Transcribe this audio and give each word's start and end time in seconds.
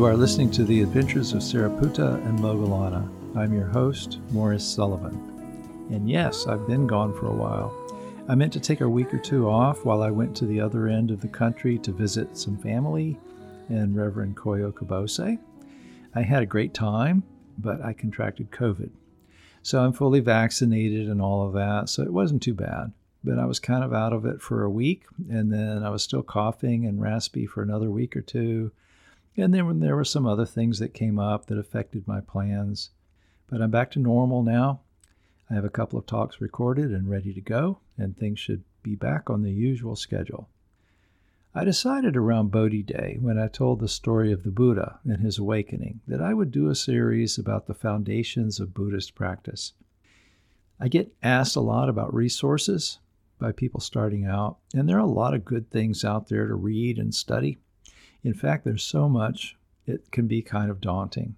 You 0.00 0.06
are 0.06 0.16
listening 0.16 0.50
to 0.52 0.64
The 0.64 0.80
Adventures 0.80 1.34
of 1.34 1.40
Sariputta 1.42 2.26
and 2.26 2.38
Moggallana. 2.38 3.06
I'm 3.36 3.52
your 3.52 3.66
host, 3.66 4.18
Morris 4.30 4.66
Sullivan. 4.66 5.12
And 5.90 6.08
yes, 6.08 6.46
I've 6.46 6.66
been 6.66 6.86
gone 6.86 7.12
for 7.12 7.26
a 7.26 7.34
while. 7.34 7.70
I 8.26 8.34
meant 8.34 8.50
to 8.54 8.60
take 8.60 8.80
a 8.80 8.88
week 8.88 9.12
or 9.12 9.18
two 9.18 9.50
off 9.50 9.84
while 9.84 10.02
I 10.02 10.10
went 10.10 10.34
to 10.38 10.46
the 10.46 10.58
other 10.58 10.88
end 10.88 11.10
of 11.10 11.20
the 11.20 11.28
country 11.28 11.76
to 11.80 11.92
visit 11.92 12.38
some 12.38 12.56
family 12.56 13.20
and 13.68 13.94
Reverend 13.94 14.38
Koyo 14.38 14.72
Kubose. 14.72 15.38
I 16.14 16.22
had 16.22 16.42
a 16.42 16.46
great 16.46 16.72
time, 16.72 17.22
but 17.58 17.84
I 17.84 17.92
contracted 17.92 18.50
COVID. 18.50 18.92
So 19.60 19.84
I'm 19.84 19.92
fully 19.92 20.20
vaccinated 20.20 21.10
and 21.10 21.20
all 21.20 21.46
of 21.46 21.52
that, 21.52 21.90
so 21.90 22.02
it 22.02 22.10
wasn't 22.14 22.42
too 22.42 22.54
bad. 22.54 22.94
But 23.22 23.38
I 23.38 23.44
was 23.44 23.60
kind 23.60 23.84
of 23.84 23.92
out 23.92 24.14
of 24.14 24.24
it 24.24 24.40
for 24.40 24.62
a 24.62 24.70
week, 24.70 25.04
and 25.28 25.52
then 25.52 25.84
I 25.84 25.90
was 25.90 26.02
still 26.02 26.22
coughing 26.22 26.86
and 26.86 27.02
raspy 27.02 27.44
for 27.44 27.62
another 27.62 27.90
week 27.90 28.16
or 28.16 28.22
two. 28.22 28.72
And 29.40 29.54
then 29.54 29.80
there 29.80 29.96
were 29.96 30.04
some 30.04 30.26
other 30.26 30.44
things 30.44 30.80
that 30.80 30.92
came 30.92 31.18
up 31.18 31.46
that 31.46 31.56
affected 31.56 32.06
my 32.06 32.20
plans. 32.20 32.90
But 33.48 33.62
I'm 33.62 33.70
back 33.70 33.90
to 33.92 33.98
normal 33.98 34.42
now. 34.42 34.80
I 35.48 35.54
have 35.54 35.64
a 35.64 35.70
couple 35.70 35.98
of 35.98 36.04
talks 36.04 36.42
recorded 36.42 36.90
and 36.90 37.08
ready 37.08 37.32
to 37.32 37.40
go, 37.40 37.78
and 37.96 38.14
things 38.14 38.38
should 38.38 38.64
be 38.82 38.94
back 38.94 39.30
on 39.30 39.42
the 39.42 39.50
usual 39.50 39.96
schedule. 39.96 40.50
I 41.54 41.64
decided 41.64 42.16
around 42.16 42.50
Bodhi 42.50 42.82
Day, 42.82 43.16
when 43.18 43.38
I 43.38 43.48
told 43.48 43.80
the 43.80 43.88
story 43.88 44.30
of 44.30 44.42
the 44.42 44.50
Buddha 44.50 45.00
and 45.04 45.20
his 45.20 45.38
awakening, 45.38 46.00
that 46.06 46.20
I 46.20 46.34
would 46.34 46.52
do 46.52 46.68
a 46.68 46.74
series 46.74 47.38
about 47.38 47.66
the 47.66 47.74
foundations 47.74 48.60
of 48.60 48.74
Buddhist 48.74 49.14
practice. 49.14 49.72
I 50.78 50.88
get 50.88 51.14
asked 51.22 51.56
a 51.56 51.60
lot 51.60 51.88
about 51.88 52.14
resources 52.14 52.98
by 53.38 53.52
people 53.52 53.80
starting 53.80 54.26
out, 54.26 54.58
and 54.74 54.86
there 54.86 54.98
are 54.98 55.00
a 55.00 55.06
lot 55.06 55.32
of 55.32 55.46
good 55.46 55.70
things 55.70 56.04
out 56.04 56.28
there 56.28 56.46
to 56.46 56.54
read 56.54 56.98
and 56.98 57.14
study. 57.14 57.58
In 58.22 58.34
fact, 58.34 58.64
there's 58.64 58.82
so 58.82 59.08
much, 59.08 59.56
it 59.86 60.10
can 60.10 60.26
be 60.26 60.42
kind 60.42 60.70
of 60.70 60.80
daunting. 60.80 61.36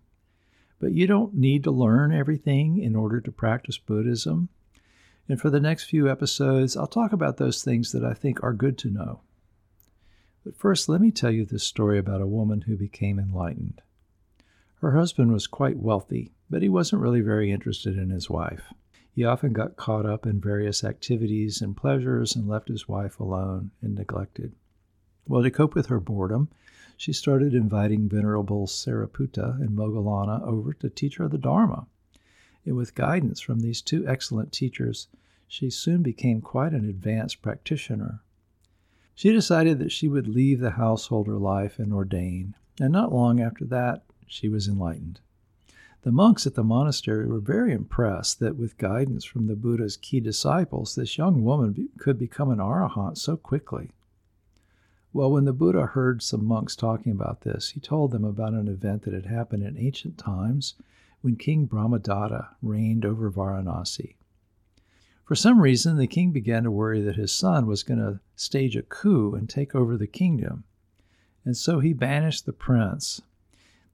But 0.80 0.92
you 0.92 1.06
don't 1.06 1.34
need 1.34 1.62
to 1.64 1.70
learn 1.70 2.12
everything 2.12 2.78
in 2.78 2.96
order 2.96 3.20
to 3.20 3.30
practice 3.30 3.78
Buddhism. 3.78 4.48
And 5.28 5.40
for 5.40 5.48
the 5.48 5.60
next 5.60 5.84
few 5.84 6.10
episodes, 6.10 6.76
I'll 6.76 6.88
talk 6.88 7.12
about 7.12 7.36
those 7.36 7.62
things 7.62 7.92
that 7.92 8.04
I 8.04 8.14
think 8.14 8.42
are 8.42 8.52
good 8.52 8.76
to 8.78 8.90
know. 8.90 9.20
But 10.44 10.56
first, 10.56 10.88
let 10.88 11.00
me 11.00 11.12
tell 11.12 11.30
you 11.30 11.44
this 11.44 11.62
story 11.62 11.98
about 11.98 12.20
a 12.20 12.26
woman 12.26 12.62
who 12.62 12.76
became 12.76 13.20
enlightened. 13.20 13.80
Her 14.80 14.96
husband 14.96 15.32
was 15.32 15.46
quite 15.46 15.76
wealthy, 15.76 16.32
but 16.50 16.62
he 16.62 16.68
wasn't 16.68 17.02
really 17.02 17.20
very 17.20 17.52
interested 17.52 17.96
in 17.96 18.10
his 18.10 18.28
wife. 18.28 18.72
He 19.14 19.24
often 19.24 19.52
got 19.52 19.76
caught 19.76 20.06
up 20.06 20.26
in 20.26 20.40
various 20.40 20.82
activities 20.82 21.62
and 21.62 21.76
pleasures 21.76 22.34
and 22.34 22.48
left 22.48 22.66
his 22.68 22.88
wife 22.88 23.20
alone 23.20 23.70
and 23.80 23.94
neglected. 23.94 24.52
Well, 25.28 25.44
to 25.44 25.50
cope 25.52 25.76
with 25.76 25.86
her 25.86 26.00
boredom, 26.00 26.48
she 27.02 27.12
started 27.12 27.52
inviting 27.52 28.08
Venerable 28.08 28.64
Sariputta 28.68 29.60
and 29.60 29.70
Moggallana 29.70 30.40
over 30.46 30.72
to 30.74 30.88
teach 30.88 31.16
her 31.16 31.26
the 31.26 31.36
Dharma. 31.36 31.88
And 32.64 32.76
with 32.76 32.94
guidance 32.94 33.40
from 33.40 33.58
these 33.58 33.82
two 33.82 34.06
excellent 34.06 34.52
teachers, 34.52 35.08
she 35.48 35.68
soon 35.68 36.02
became 36.02 36.40
quite 36.40 36.70
an 36.70 36.88
advanced 36.88 37.42
practitioner. 37.42 38.20
She 39.16 39.32
decided 39.32 39.80
that 39.80 39.90
she 39.90 40.06
would 40.06 40.28
leave 40.28 40.60
the 40.60 40.70
householder 40.70 41.38
life 41.38 41.80
and 41.80 41.92
ordain, 41.92 42.54
and 42.80 42.92
not 42.92 43.12
long 43.12 43.40
after 43.40 43.64
that, 43.64 44.04
she 44.28 44.48
was 44.48 44.68
enlightened. 44.68 45.18
The 46.02 46.12
monks 46.12 46.46
at 46.46 46.54
the 46.54 46.62
monastery 46.62 47.26
were 47.26 47.40
very 47.40 47.72
impressed 47.72 48.38
that 48.38 48.56
with 48.56 48.78
guidance 48.78 49.24
from 49.24 49.48
the 49.48 49.56
Buddha's 49.56 49.96
key 49.96 50.20
disciples, 50.20 50.94
this 50.94 51.18
young 51.18 51.42
woman 51.42 51.88
could 51.98 52.16
become 52.16 52.50
an 52.50 52.60
arahant 52.60 53.18
so 53.18 53.36
quickly. 53.36 53.90
Well, 55.14 55.30
when 55.30 55.44
the 55.44 55.52
Buddha 55.52 55.86
heard 55.86 56.22
some 56.22 56.44
monks 56.44 56.74
talking 56.74 57.12
about 57.12 57.42
this, 57.42 57.70
he 57.70 57.80
told 57.80 58.12
them 58.12 58.24
about 58.24 58.54
an 58.54 58.66
event 58.66 59.02
that 59.02 59.12
had 59.12 59.26
happened 59.26 59.62
in 59.62 59.76
ancient 59.76 60.16
times 60.16 60.74
when 61.20 61.36
King 61.36 61.66
Brahmadatta 61.66 62.48
reigned 62.62 63.04
over 63.04 63.30
Varanasi. 63.30 64.16
For 65.24 65.34
some 65.34 65.60
reason, 65.60 65.98
the 65.98 66.06
king 66.06 66.32
began 66.32 66.62
to 66.64 66.70
worry 66.70 67.02
that 67.02 67.16
his 67.16 67.30
son 67.30 67.66
was 67.66 67.82
going 67.82 68.00
to 68.00 68.20
stage 68.36 68.74
a 68.74 68.82
coup 68.82 69.34
and 69.34 69.48
take 69.48 69.74
over 69.74 69.96
the 69.96 70.06
kingdom. 70.06 70.64
And 71.44 71.56
so 71.56 71.80
he 71.80 71.92
banished 71.92 72.46
the 72.46 72.52
prince. 72.52 73.20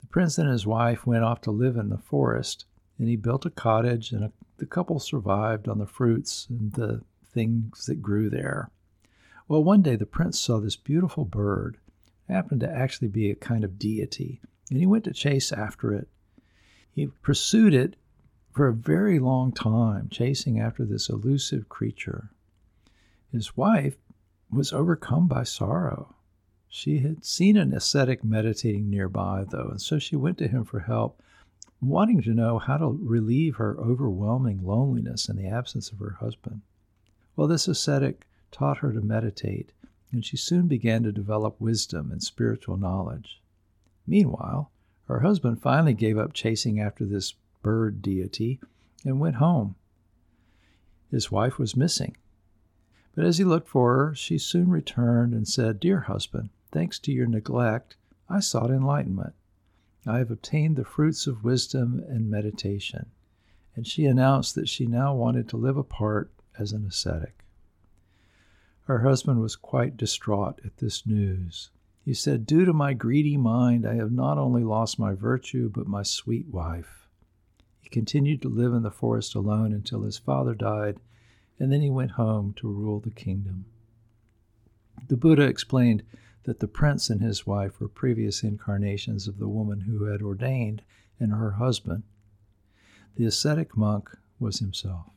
The 0.01 0.07
prince 0.07 0.39
and 0.39 0.49
his 0.49 0.67
wife 0.67 1.07
went 1.07 1.25
off 1.25 1.41
to 1.43 1.51
live 1.51 1.77
in 1.77 1.89
the 1.89 1.99
forest, 1.99 2.65
and 2.99 3.09
he 3.09 3.17
built 3.17 3.45
a 3.45 3.51
cottage, 3.51 4.13
and 4.13 4.33
the 4.57 4.67
couple 4.67 5.01
survived 5.01 5.69
on 5.69 5.79
the 5.79 5.87
fruits 5.87 6.47
and 6.49 6.73
the 6.73 7.03
things 7.33 7.87
that 7.87 8.03
grew 8.03 8.31
there. 8.31 8.71
Well, 9.49 9.65
one 9.65 9.81
day 9.81 9.97
the 9.97 10.05
prince 10.05 10.39
saw 10.39 10.61
this 10.61 10.77
beautiful 10.77 11.25
bird. 11.25 11.79
It 12.29 12.35
happened 12.35 12.61
to 12.61 12.71
actually 12.71 13.09
be 13.09 13.31
a 13.31 13.35
kind 13.35 13.65
of 13.65 13.79
deity, 13.79 14.43
and 14.69 14.79
he 14.79 14.85
went 14.85 15.05
to 15.05 15.13
chase 15.15 15.53
after 15.53 15.95
it. 15.95 16.09
He 16.93 17.07
pursued 17.07 17.73
it 17.73 17.97
for 18.53 18.69
a 18.69 18.75
very 18.75 19.19
long 19.19 19.53
time, 19.53 20.11
chasing 20.11 20.61
after 20.61 20.85
this 20.85 21.09
elusive 21.09 21.71
creature. 21.71 22.31
His 23.33 23.57
wife 23.57 23.97
was 24.51 24.73
overcome 24.73 25.29
by 25.29 25.45
sorrow. 25.45 26.15
She 26.69 26.99
had 26.99 27.25
seen 27.25 27.57
an 27.57 27.73
ascetic 27.73 28.23
meditating 28.23 28.91
nearby, 28.91 29.47
though, 29.49 29.69
and 29.71 29.81
so 29.81 29.99
she 29.99 30.17
went 30.17 30.37
to 30.39 30.49
him 30.49 30.65
for 30.65 30.81
help, 30.81 31.23
wanting 31.81 32.21
to 32.23 32.35
know 32.35 32.59
how 32.59 32.77
to 32.77 32.99
relieve 33.03 33.57
her 33.57 33.79
overwhelming 33.79 34.63
loneliness 34.63 35.27
in 35.31 35.37
the 35.37 35.47
absence 35.47 35.91
of 35.91 36.01
her 36.01 36.19
husband. 36.21 36.61
Well, 37.35 37.49
this 37.49 37.69
ascetic 37.69 38.27
taught 38.51 38.79
her 38.79 38.93
to 38.93 39.01
meditate, 39.01 39.73
and 40.11 40.25
she 40.25 40.37
soon 40.37 40.67
began 40.67 41.03
to 41.03 41.13
develop 41.13 41.61
wisdom 41.61 42.11
and 42.11 42.23
spiritual 42.23 42.77
knowledge. 42.77 43.43
Meanwhile, 44.07 44.71
her 45.05 45.21
husband 45.21 45.61
finally 45.61 45.95
gave 45.95 46.19
up 46.19 46.33
chasing 46.33 46.81
after 46.81 47.05
this 47.05 47.35
bird 47.63 48.03
deity 48.03 48.61
and 49.05 49.21
went 49.21 49.37
home. 49.37 49.75
His 51.11 51.31
wife 51.31 51.59
was 51.59 51.77
missing. 51.77 52.17
But 53.15 53.25
as 53.25 53.39
he 53.39 53.45
looked 53.45 53.69
for 53.69 53.97
her, 53.97 54.15
she 54.15 54.39
soon 54.39 54.69
returned 54.71 55.33
and 55.35 55.49
said, 55.49 55.81
Dear 55.81 56.01
husband, 56.01 56.51
thanks 56.71 56.99
to 57.01 57.13
your 57.13 57.27
neglect, 57.27 57.97
I 58.29 58.41
sought 58.41 58.71
enlightenment. 58.71 59.35
I 60.07 60.19
have 60.19 60.31
obtained 60.31 60.77
the 60.77 60.85
fruits 60.85 61.27
of 61.27 61.45
wisdom 61.45 62.03
and 62.09 62.31
meditation. 62.31 63.07
And 63.75 63.87
she 63.87 64.05
announced 64.05 64.55
that 64.55 64.69
she 64.69 64.87
now 64.87 65.15
wanted 65.15 65.49
to 65.49 65.57
live 65.57 65.77
apart 65.77 66.31
as 66.59 66.73
an 66.73 66.87
ascetic. 66.87 67.45
Her 68.89 69.01
husband 69.01 69.43
was 69.43 69.55
quite 69.55 69.99
distraught 69.99 70.63
at 70.65 70.79
this 70.79 71.07
news. 71.07 71.71
He 72.07 72.15
said, 72.15 72.47
Due 72.47 72.65
to 72.65 72.73
my 72.73 72.95
greedy 72.95 73.37
mind, 73.37 73.87
I 73.87 73.97
have 73.97 74.11
not 74.11 74.39
only 74.39 74.65
lost 74.65 74.99
my 74.99 75.13
virtue, 75.13 75.69
but 75.69 75.87
my 75.87 76.03
sweet 76.03 76.49
wife. 76.49 77.07
He 77.83 77.91
continued 77.91 78.41
to 78.41 78.49
live 78.49 78.73
in 78.73 78.85
the 78.85 78.91
forest 78.91 79.35
alone 79.35 79.75
until 79.75 80.05
his 80.05 80.17
father 80.17 80.55
died, 80.55 81.01
and 81.61 81.71
then 81.71 81.83
he 81.83 81.91
went 81.91 82.13
home 82.13 82.55
to 82.55 82.73
rule 82.73 82.99
the 82.99 83.11
kingdom. 83.11 83.67
The 85.07 85.19
Buddha 85.19 85.43
explained 85.43 86.03
that 86.45 86.61
the 86.61 86.67
prince 86.67 87.11
and 87.11 87.21
his 87.21 87.47
wife 87.47 87.79
were 87.79 87.89
previous 87.89 88.43
incarnations 88.43 89.29
of 89.29 89.37
the 89.37 89.51
woman 89.51 89.83
who 89.83 90.05
had 90.05 90.23
ordained 90.23 90.81
and 91.21 91.33
her 91.33 91.51
husband. 91.51 92.05
The 93.17 93.27
ascetic 93.27 93.77
monk 93.77 94.09
was 94.41 94.61
himself. 94.61 95.11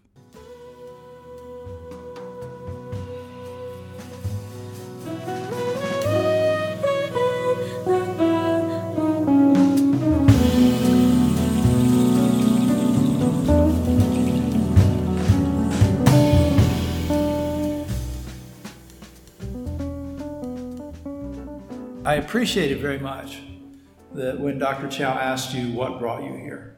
Appreciate 22.22 22.72
it 22.72 22.78
very 22.78 23.00
much 23.00 23.42
that 24.14 24.40
when 24.40 24.60
Dr. 24.60 24.88
Chow 24.88 25.12
asked 25.12 25.54
you 25.54 25.74
what 25.74 26.00
brought 26.00 26.24
you 26.24 26.34
here, 26.34 26.78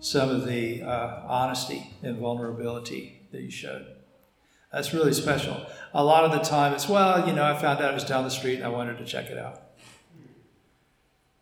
some 0.00 0.28
of 0.28 0.46
the 0.46 0.82
uh, 0.82 1.22
honesty 1.26 1.94
and 2.02 2.18
vulnerability 2.18 3.22
that 3.30 3.40
you 3.40 3.50
showed. 3.50 3.86
That's 4.72 4.92
really 4.92 5.14
special. 5.14 5.64
A 5.94 6.04
lot 6.04 6.24
of 6.24 6.32
the 6.32 6.40
time 6.40 6.74
it's, 6.74 6.88
well, 6.88 7.26
you 7.26 7.34
know, 7.34 7.44
I 7.44 7.56
found 7.56 7.80
out 7.80 7.92
it 7.92 7.94
was 7.94 8.04
down 8.04 8.24
the 8.24 8.30
street 8.30 8.56
and 8.56 8.64
I 8.64 8.68
wanted 8.68 8.98
to 8.98 9.06
check 9.06 9.30
it 9.30 9.38
out. 9.38 9.62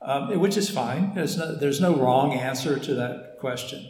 Um, 0.02 0.38
which 0.38 0.56
is 0.56 0.68
fine. 0.68 1.14
There's 1.14 1.38
no, 1.38 1.56
there's 1.56 1.80
no 1.80 1.96
wrong 1.96 2.34
answer 2.34 2.78
to 2.78 2.94
that 2.94 3.38
question. 3.40 3.88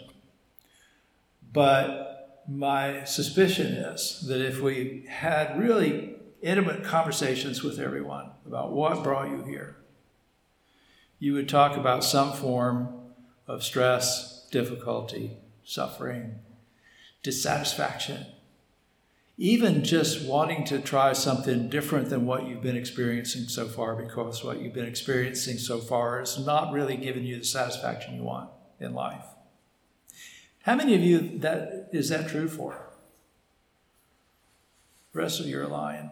But 1.53 2.43
my 2.49 3.05
suspicion 3.05 3.67
is 3.67 4.25
that 4.29 4.41
if 4.41 4.61
we 4.61 5.05
had 5.09 5.59
really 5.59 6.14
intimate 6.45 6.85
conversations 6.85 7.63
with 7.63 7.81
everyone 7.81 8.31
about 8.47 8.71
what 8.71 9.03
brought 9.03 9.31
you 9.31 9.43
here. 9.45 9.77
You 11.19 11.33
would 11.33 11.49
talk 11.49 11.75
about 11.75 12.05
some 12.05 12.35
form 12.35 12.91
of 13.49 13.65
stress, 13.65 14.47
difficulty, 14.51 15.39
suffering, 15.65 16.41
dissatisfaction, 17.23 18.27
even 19.39 19.83
just 19.83 20.23
wanting 20.27 20.65
to 20.67 20.79
try 20.81 21.15
something 21.15 21.71
different 21.71 22.11
than 22.11 22.27
what 22.27 22.47
you've 22.47 22.63
been 22.63 22.77
experiencing 22.77 23.45
so 23.45 23.67
far, 23.67 23.97
because 23.97 24.45
what 24.45 24.61
you've 24.61 24.75
been 24.75 24.85
experiencing 24.85 25.57
so 25.57 25.79
far 25.79 26.21
is 26.21 26.39
not 26.39 26.73
really 26.73 26.99
giving 26.99 27.25
you 27.25 27.39
the 27.39 27.45
satisfaction 27.45 28.17
you 28.17 28.23
want 28.23 28.51
in 28.79 28.93
life. 28.93 29.25
How 30.65 30.77
many 30.77 30.95
of 30.95 31.01
you 31.01 31.39
that 31.39 31.89
is 31.93 32.11
that 32.11 32.29
true 32.29 32.49
for? 32.49 32.91
Rest 35.15 35.41
of 35.41 35.47
you 35.47 35.59
are 35.59 35.67
lying. 35.67 36.11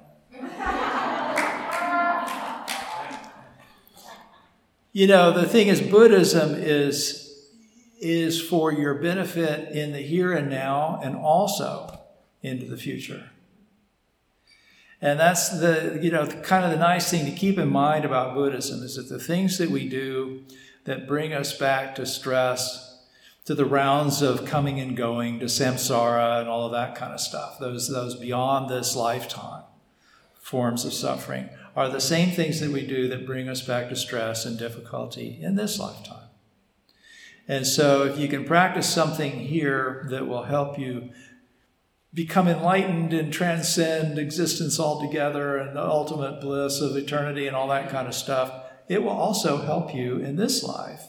You 4.92 5.06
know, 5.06 5.32
the 5.32 5.46
thing 5.46 5.68
is, 5.68 5.80
Buddhism 5.80 6.54
is 6.54 7.22
is 8.02 8.42
for 8.42 8.72
your 8.72 8.94
benefit 8.94 9.70
in 9.70 9.92
the 9.92 10.00
here 10.00 10.32
and 10.32 10.50
now, 10.50 11.00
and 11.04 11.14
also 11.14 12.00
into 12.42 12.66
the 12.66 12.76
future. 12.76 13.30
And 15.00 15.20
that's 15.20 15.60
the, 15.60 16.00
you 16.02 16.10
know, 16.10 16.26
kind 16.26 16.64
of 16.64 16.72
the 16.72 16.78
nice 16.78 17.10
thing 17.10 17.24
to 17.26 17.30
keep 17.30 17.58
in 17.58 17.68
mind 17.68 18.04
about 18.04 18.34
Buddhism 18.34 18.82
is 18.82 18.96
that 18.96 19.08
the 19.08 19.20
things 19.20 19.56
that 19.58 19.70
we 19.70 19.88
do 19.88 20.42
that 20.84 21.06
bring 21.06 21.32
us 21.32 21.56
back 21.56 21.94
to 21.94 22.04
stress, 22.04 23.04
to 23.44 23.54
the 23.54 23.64
rounds 23.64 24.20
of 24.20 24.44
coming 24.44 24.80
and 24.80 24.96
going, 24.96 25.38
to 25.38 25.46
samsara 25.46 26.40
and 26.40 26.48
all 26.48 26.66
of 26.66 26.72
that 26.72 26.96
kind 26.96 27.12
of 27.12 27.20
stuff, 27.20 27.60
those, 27.60 27.88
those 27.88 28.16
beyond 28.16 28.68
this 28.68 28.96
lifetime 28.96 29.62
forms 30.42 30.84
of 30.84 30.92
suffering, 30.92 31.48
are 31.74 31.88
the 31.88 32.00
same 32.00 32.30
things 32.30 32.60
that 32.60 32.70
we 32.70 32.86
do 32.86 33.08
that 33.08 33.24
bring 33.24 33.48
us 33.48 33.62
back 33.62 33.88
to 33.88 33.96
stress 33.96 34.44
and 34.44 34.58
difficulty 34.58 35.38
in 35.40 35.54
this 35.54 35.78
lifetime. 35.78 36.28
And 37.48 37.66
so, 37.66 38.04
if 38.04 38.18
you 38.18 38.28
can 38.28 38.44
practice 38.44 38.92
something 38.92 39.32
here 39.32 40.06
that 40.10 40.26
will 40.26 40.44
help 40.44 40.78
you 40.78 41.10
become 42.14 42.46
enlightened 42.46 43.14
and 43.14 43.32
transcend 43.32 44.18
existence 44.18 44.78
altogether 44.78 45.56
and 45.56 45.74
the 45.74 45.82
ultimate 45.82 46.40
bliss 46.40 46.80
of 46.80 46.96
eternity 46.96 47.46
and 47.46 47.56
all 47.56 47.68
that 47.68 47.88
kind 47.88 48.06
of 48.06 48.14
stuff, 48.14 48.52
it 48.88 49.02
will 49.02 49.10
also 49.10 49.58
help 49.58 49.94
you 49.94 50.18
in 50.18 50.36
this 50.36 50.62
life 50.62 51.04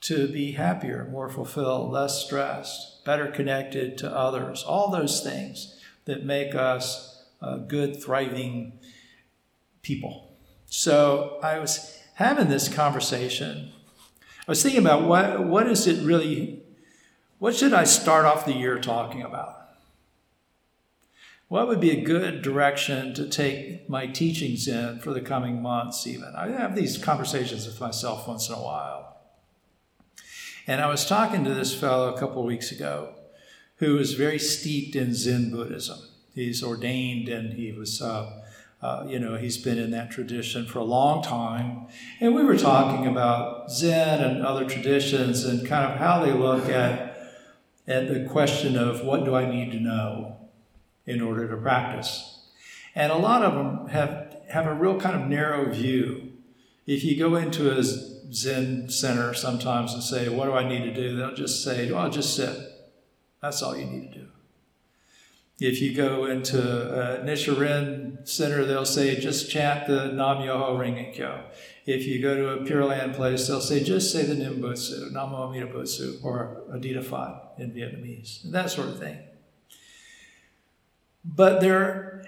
to 0.00 0.28
be 0.28 0.52
happier, 0.52 1.08
more 1.10 1.28
fulfilled, 1.28 1.90
less 1.90 2.24
stressed, 2.24 3.04
better 3.04 3.28
connected 3.28 3.98
to 3.98 4.10
others, 4.10 4.62
all 4.62 4.90
those 4.90 5.20
things 5.22 5.78
that 6.04 6.24
make 6.24 6.54
us 6.54 7.17
Uh, 7.40 7.58
good, 7.58 8.02
thriving 8.02 8.78
people. 9.82 10.36
So 10.66 11.38
I 11.42 11.58
was 11.58 11.98
having 12.14 12.48
this 12.48 12.68
conversation. 12.68 13.72
I 14.46 14.50
was 14.50 14.62
thinking 14.62 14.80
about 14.80 15.04
what, 15.04 15.46
what 15.46 15.68
is 15.68 15.86
it 15.86 16.04
really, 16.04 16.62
what 17.38 17.54
should 17.54 17.72
I 17.72 17.84
start 17.84 18.24
off 18.24 18.44
the 18.44 18.56
year 18.56 18.78
talking 18.78 19.22
about? 19.22 19.58
what 21.48 21.66
would 21.66 21.80
be 21.80 21.90
a 21.90 22.04
good 22.04 22.42
direction 22.42 23.14
to 23.14 23.26
take 23.26 23.88
my 23.88 24.06
teachings 24.06 24.68
in 24.68 24.98
for 25.00 25.14
the 25.14 25.20
coming 25.20 25.62
months, 25.62 26.06
even? 26.06 26.34
I 26.36 26.48
have 26.48 26.76
these 26.76 26.98
conversations 26.98 27.66
with 27.66 27.80
myself 27.80 28.28
once 28.28 28.48
in 28.48 28.54
a 28.54 28.62
while. 28.62 29.16
And 30.66 30.82
I 30.82 30.88
was 30.88 31.06
talking 31.06 31.44
to 31.44 31.54
this 31.54 31.74
fellow 31.74 32.14
a 32.14 32.18
couple 32.18 32.42
of 32.42 32.46
weeks 32.46 32.70
ago 32.70 33.14
who 33.76 33.96
is 33.96 34.12
very 34.12 34.38
steeped 34.38 34.94
in 34.94 35.14
Zen 35.14 35.50
Buddhism. 35.50 35.98
He's 36.38 36.62
ordained 36.62 37.28
and 37.28 37.52
he 37.52 37.72
was, 37.72 38.00
uh, 38.00 38.42
uh, 38.80 39.04
you 39.08 39.18
know, 39.18 39.36
he's 39.36 39.58
been 39.58 39.78
in 39.78 39.90
that 39.90 40.10
tradition 40.10 40.66
for 40.66 40.78
a 40.78 40.84
long 40.84 41.22
time. 41.22 41.86
And 42.20 42.34
we 42.34 42.44
were 42.44 42.56
talking 42.56 43.06
about 43.06 43.70
Zen 43.70 44.22
and 44.22 44.44
other 44.44 44.64
traditions 44.68 45.44
and 45.44 45.66
kind 45.66 45.92
of 45.92 45.98
how 45.98 46.24
they 46.24 46.32
look 46.32 46.68
at, 46.68 47.34
at 47.86 48.08
the 48.08 48.28
question 48.28 48.76
of 48.76 49.02
what 49.04 49.24
do 49.24 49.34
I 49.34 49.50
need 49.50 49.72
to 49.72 49.80
know? 49.80 50.38
in 51.08 51.22
order 51.22 51.48
to 51.48 51.56
practice. 51.56 52.38
And 52.94 53.10
a 53.10 53.16
lot 53.16 53.42
of 53.42 53.54
them 53.54 53.88
have, 53.88 54.36
have 54.50 54.66
a 54.66 54.74
real 54.74 55.00
kind 55.00 55.20
of 55.20 55.28
narrow 55.28 55.72
view. 55.72 56.32
If 56.86 57.02
you 57.02 57.18
go 57.18 57.34
into 57.36 57.76
a 57.76 57.82
Zen 57.82 58.90
center 58.90 59.32
sometimes 59.32 59.94
and 59.94 60.02
say, 60.02 60.28
What 60.28 60.44
do 60.44 60.52
I 60.52 60.68
need 60.68 60.84
to 60.84 60.94
do? 60.94 61.16
They'll 61.16 61.34
just 61.34 61.64
say, 61.64 61.90
Well, 61.90 62.10
just 62.10 62.36
sit. 62.36 62.56
That's 63.40 63.62
all 63.62 63.76
you 63.76 63.86
need 63.86 64.12
to 64.12 64.18
do. 64.18 64.26
If 65.60 65.82
you 65.82 65.92
go 65.92 66.26
into 66.26 66.60
uh, 66.60 67.20
a 67.20 67.24
Nichiren 67.24 68.28
center, 68.28 68.64
they'll 68.64 68.84
say, 68.84 69.18
Just 69.18 69.50
chant 69.50 69.88
the 69.88 70.06
Nam 70.12 70.38
Myoho 70.38 70.78
Renge 70.78 71.14
Kyo. 71.14 71.42
If 71.84 72.06
you 72.06 72.22
go 72.22 72.36
to 72.36 72.48
a 72.50 72.64
Pure 72.64 72.84
Land 72.84 73.14
place, 73.14 73.48
they'll 73.48 73.60
say, 73.60 73.82
Just 73.82 74.12
say 74.12 74.24
the 74.24 74.34
Nembutsu, 74.34 75.10
Namo 75.12 75.48
Amida 75.48 75.66
Butsu, 75.66 76.22
or 76.22 76.62
Adida 76.72 77.04
Phat 77.04 77.54
in 77.58 77.72
Vietnamese, 77.72 78.44
and 78.44 78.54
that 78.54 78.70
sort 78.70 78.88
of 78.88 79.00
thing. 79.00 79.18
But 81.24 81.60
there, 81.60 82.24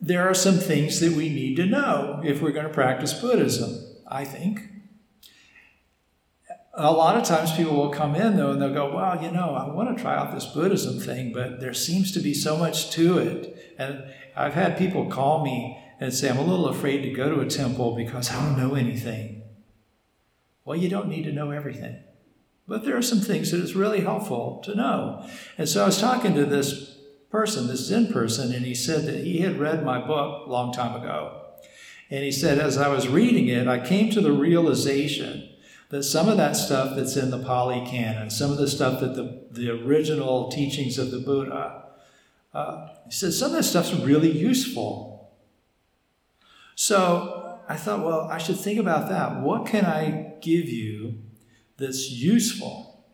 there 0.00 0.26
are 0.26 0.34
some 0.34 0.56
things 0.56 0.98
that 1.00 1.12
we 1.12 1.28
need 1.28 1.56
to 1.56 1.66
know 1.66 2.22
if 2.24 2.40
we're 2.40 2.52
going 2.52 2.66
to 2.66 2.72
practice 2.72 3.12
Buddhism, 3.12 3.84
I 4.08 4.24
think. 4.24 4.71
A 6.74 6.90
lot 6.90 7.18
of 7.18 7.24
times 7.24 7.52
people 7.52 7.76
will 7.76 7.90
come 7.90 8.14
in 8.14 8.36
though 8.36 8.52
and 8.52 8.62
they'll 8.62 8.72
go, 8.72 8.94
Well, 8.94 9.22
you 9.22 9.30
know, 9.30 9.54
I 9.54 9.68
want 9.68 9.94
to 9.94 10.02
try 10.02 10.16
out 10.16 10.34
this 10.34 10.46
Buddhism 10.46 10.98
thing, 10.98 11.32
but 11.32 11.60
there 11.60 11.74
seems 11.74 12.12
to 12.12 12.20
be 12.20 12.32
so 12.32 12.56
much 12.56 12.90
to 12.92 13.18
it. 13.18 13.74
And 13.78 14.04
I've 14.34 14.54
had 14.54 14.78
people 14.78 15.10
call 15.10 15.44
me 15.44 15.78
and 16.00 16.14
say, 16.14 16.30
I'm 16.30 16.38
a 16.38 16.44
little 16.44 16.68
afraid 16.68 17.02
to 17.02 17.10
go 17.10 17.28
to 17.34 17.40
a 17.40 17.46
temple 17.46 17.94
because 17.94 18.30
I 18.30 18.42
don't 18.42 18.58
know 18.58 18.74
anything. 18.74 19.42
Well, 20.64 20.78
you 20.78 20.88
don't 20.88 21.08
need 21.08 21.24
to 21.24 21.32
know 21.32 21.50
everything. 21.50 22.02
But 22.66 22.84
there 22.84 22.96
are 22.96 23.02
some 23.02 23.20
things 23.20 23.50
that 23.50 23.60
it's 23.60 23.74
really 23.74 24.00
helpful 24.00 24.62
to 24.64 24.74
know. 24.74 25.28
And 25.58 25.68
so 25.68 25.82
I 25.82 25.86
was 25.86 26.00
talking 26.00 26.34
to 26.34 26.46
this 26.46 26.96
person, 27.30 27.66
this 27.66 27.86
Zen 27.86 28.12
person, 28.12 28.52
and 28.52 28.64
he 28.64 28.74
said 28.74 29.04
that 29.06 29.24
he 29.24 29.40
had 29.40 29.58
read 29.58 29.84
my 29.84 29.98
book 29.98 30.46
a 30.46 30.50
long 30.50 30.72
time 30.72 31.00
ago. 31.00 31.40
And 32.10 32.22
he 32.24 32.32
said, 32.32 32.58
as 32.58 32.78
I 32.78 32.88
was 32.88 33.08
reading 33.08 33.48
it, 33.48 33.66
I 33.66 33.84
came 33.84 34.10
to 34.10 34.20
the 34.20 34.32
realization 34.32 35.48
that 35.92 36.02
some 36.04 36.26
of 36.26 36.38
that 36.38 36.56
stuff 36.56 36.96
that's 36.96 37.16
in 37.16 37.30
the 37.30 37.38
Pali 37.38 37.86
Canon, 37.86 38.30
some 38.30 38.50
of 38.50 38.56
the 38.56 38.66
stuff 38.66 39.00
that 39.00 39.14
the, 39.14 39.44
the 39.50 39.68
original 39.68 40.50
teachings 40.50 40.96
of 40.96 41.10
the 41.10 41.18
Buddha, 41.18 41.84
uh, 42.54 42.88
he 43.04 43.12
said, 43.12 43.34
some 43.34 43.50
of 43.50 43.58
that 43.58 43.64
stuff's 43.64 43.92
really 43.92 44.30
useful. 44.30 45.30
So 46.74 47.58
I 47.68 47.76
thought, 47.76 48.02
well, 48.06 48.22
I 48.22 48.38
should 48.38 48.58
think 48.58 48.80
about 48.80 49.10
that. 49.10 49.42
What 49.42 49.66
can 49.66 49.84
I 49.84 50.32
give 50.40 50.66
you 50.66 51.18
that's 51.76 52.10
useful? 52.10 53.04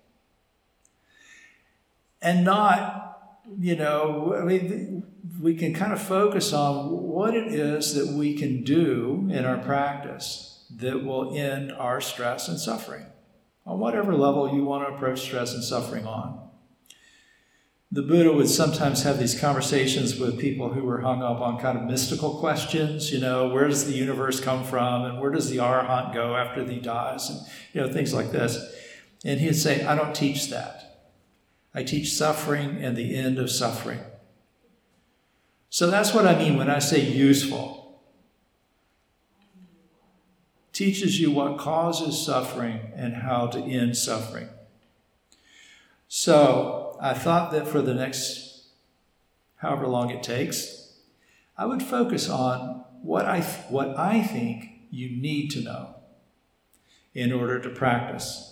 And 2.23 2.44
not 2.44 3.04
you 3.58 3.75
know, 3.75 4.37
I 4.38 4.44
mean, 4.44 5.04
we 5.40 5.54
can 5.54 5.73
kind 5.73 5.92
of 5.92 6.00
focus 6.00 6.52
on 6.52 6.90
what 6.90 7.35
it 7.35 7.47
is 7.47 7.94
that 7.94 8.14
we 8.14 8.35
can 8.35 8.62
do 8.62 9.26
in 9.32 9.47
our 9.47 9.56
practice 9.56 10.57
that 10.76 11.04
will 11.04 11.34
end 11.37 11.72
our 11.72 12.00
stress 12.00 12.48
and 12.48 12.58
suffering 12.58 13.06
on 13.66 13.78
whatever 13.78 14.14
level 14.14 14.54
you 14.54 14.64
want 14.64 14.87
to 14.87 14.94
approach 14.94 15.20
stress 15.20 15.54
and 15.54 15.62
suffering 15.62 16.06
on. 16.06 16.48
The 17.90 18.02
Buddha 18.02 18.32
would 18.32 18.50
sometimes 18.50 19.02
have 19.04 19.18
these 19.18 19.38
conversations 19.38 20.18
with 20.18 20.38
people 20.38 20.75
who 20.75 20.84
were 20.84 21.00
hung 21.00 21.22
up 21.22 21.40
on 21.40 21.58
kind 21.58 21.78
of 21.78 21.84
mystical 21.84 22.38
questions, 22.38 23.10
you 23.10 23.18
know, 23.18 23.48
where 23.48 23.66
does 23.66 23.87
the 23.87 23.94
universe 23.94 24.40
come 24.40 24.62
from 24.62 25.06
and 25.06 25.20
where 25.20 25.30
does 25.30 25.48
the 25.48 25.56
arahant 25.56 26.12
go 26.12 26.37
after 26.37 26.64
he 26.64 26.80
dies 26.80 27.30
and, 27.30 27.40
you 27.72 27.80
know, 27.80 27.90
things 27.90 28.12
like 28.12 28.30
this. 28.30 28.58
And 29.25 29.40
he'd 29.40 29.54
say, 29.54 29.87
I 29.87 29.94
don't 29.94 30.14
teach 30.14 30.50
that. 30.50 31.08
I 31.75 31.82
teach 31.82 32.12
suffering 32.12 32.82
and 32.82 32.94
the 32.94 33.16
end 33.16 33.38
of 33.38 33.50
suffering. 33.50 34.00
So 35.70 35.90
that's 35.90 36.12
what 36.12 36.26
I 36.26 36.38
mean 36.38 36.56
when 36.56 36.68
I 36.70 36.80
say 36.80 37.00
useful. 37.00 37.77
Teaches 40.78 41.18
you 41.18 41.32
what 41.32 41.58
causes 41.58 42.25
suffering 42.25 42.92
and 42.94 43.12
how 43.14 43.49
to 43.49 43.58
end 43.58 43.97
suffering. 43.97 44.49
So 46.06 46.97
I 47.00 47.14
thought 47.14 47.50
that 47.50 47.66
for 47.66 47.82
the 47.82 47.94
next 47.94 48.62
however 49.56 49.88
long 49.88 50.11
it 50.11 50.23
takes, 50.23 50.92
I 51.56 51.66
would 51.66 51.82
focus 51.82 52.30
on 52.30 52.85
what 53.02 53.26
I, 53.26 53.40
what 53.70 53.99
I 53.99 54.23
think 54.23 54.66
you 54.92 55.11
need 55.11 55.49
to 55.50 55.62
know 55.62 55.97
in 57.12 57.32
order 57.32 57.58
to 57.58 57.70
practice 57.70 58.49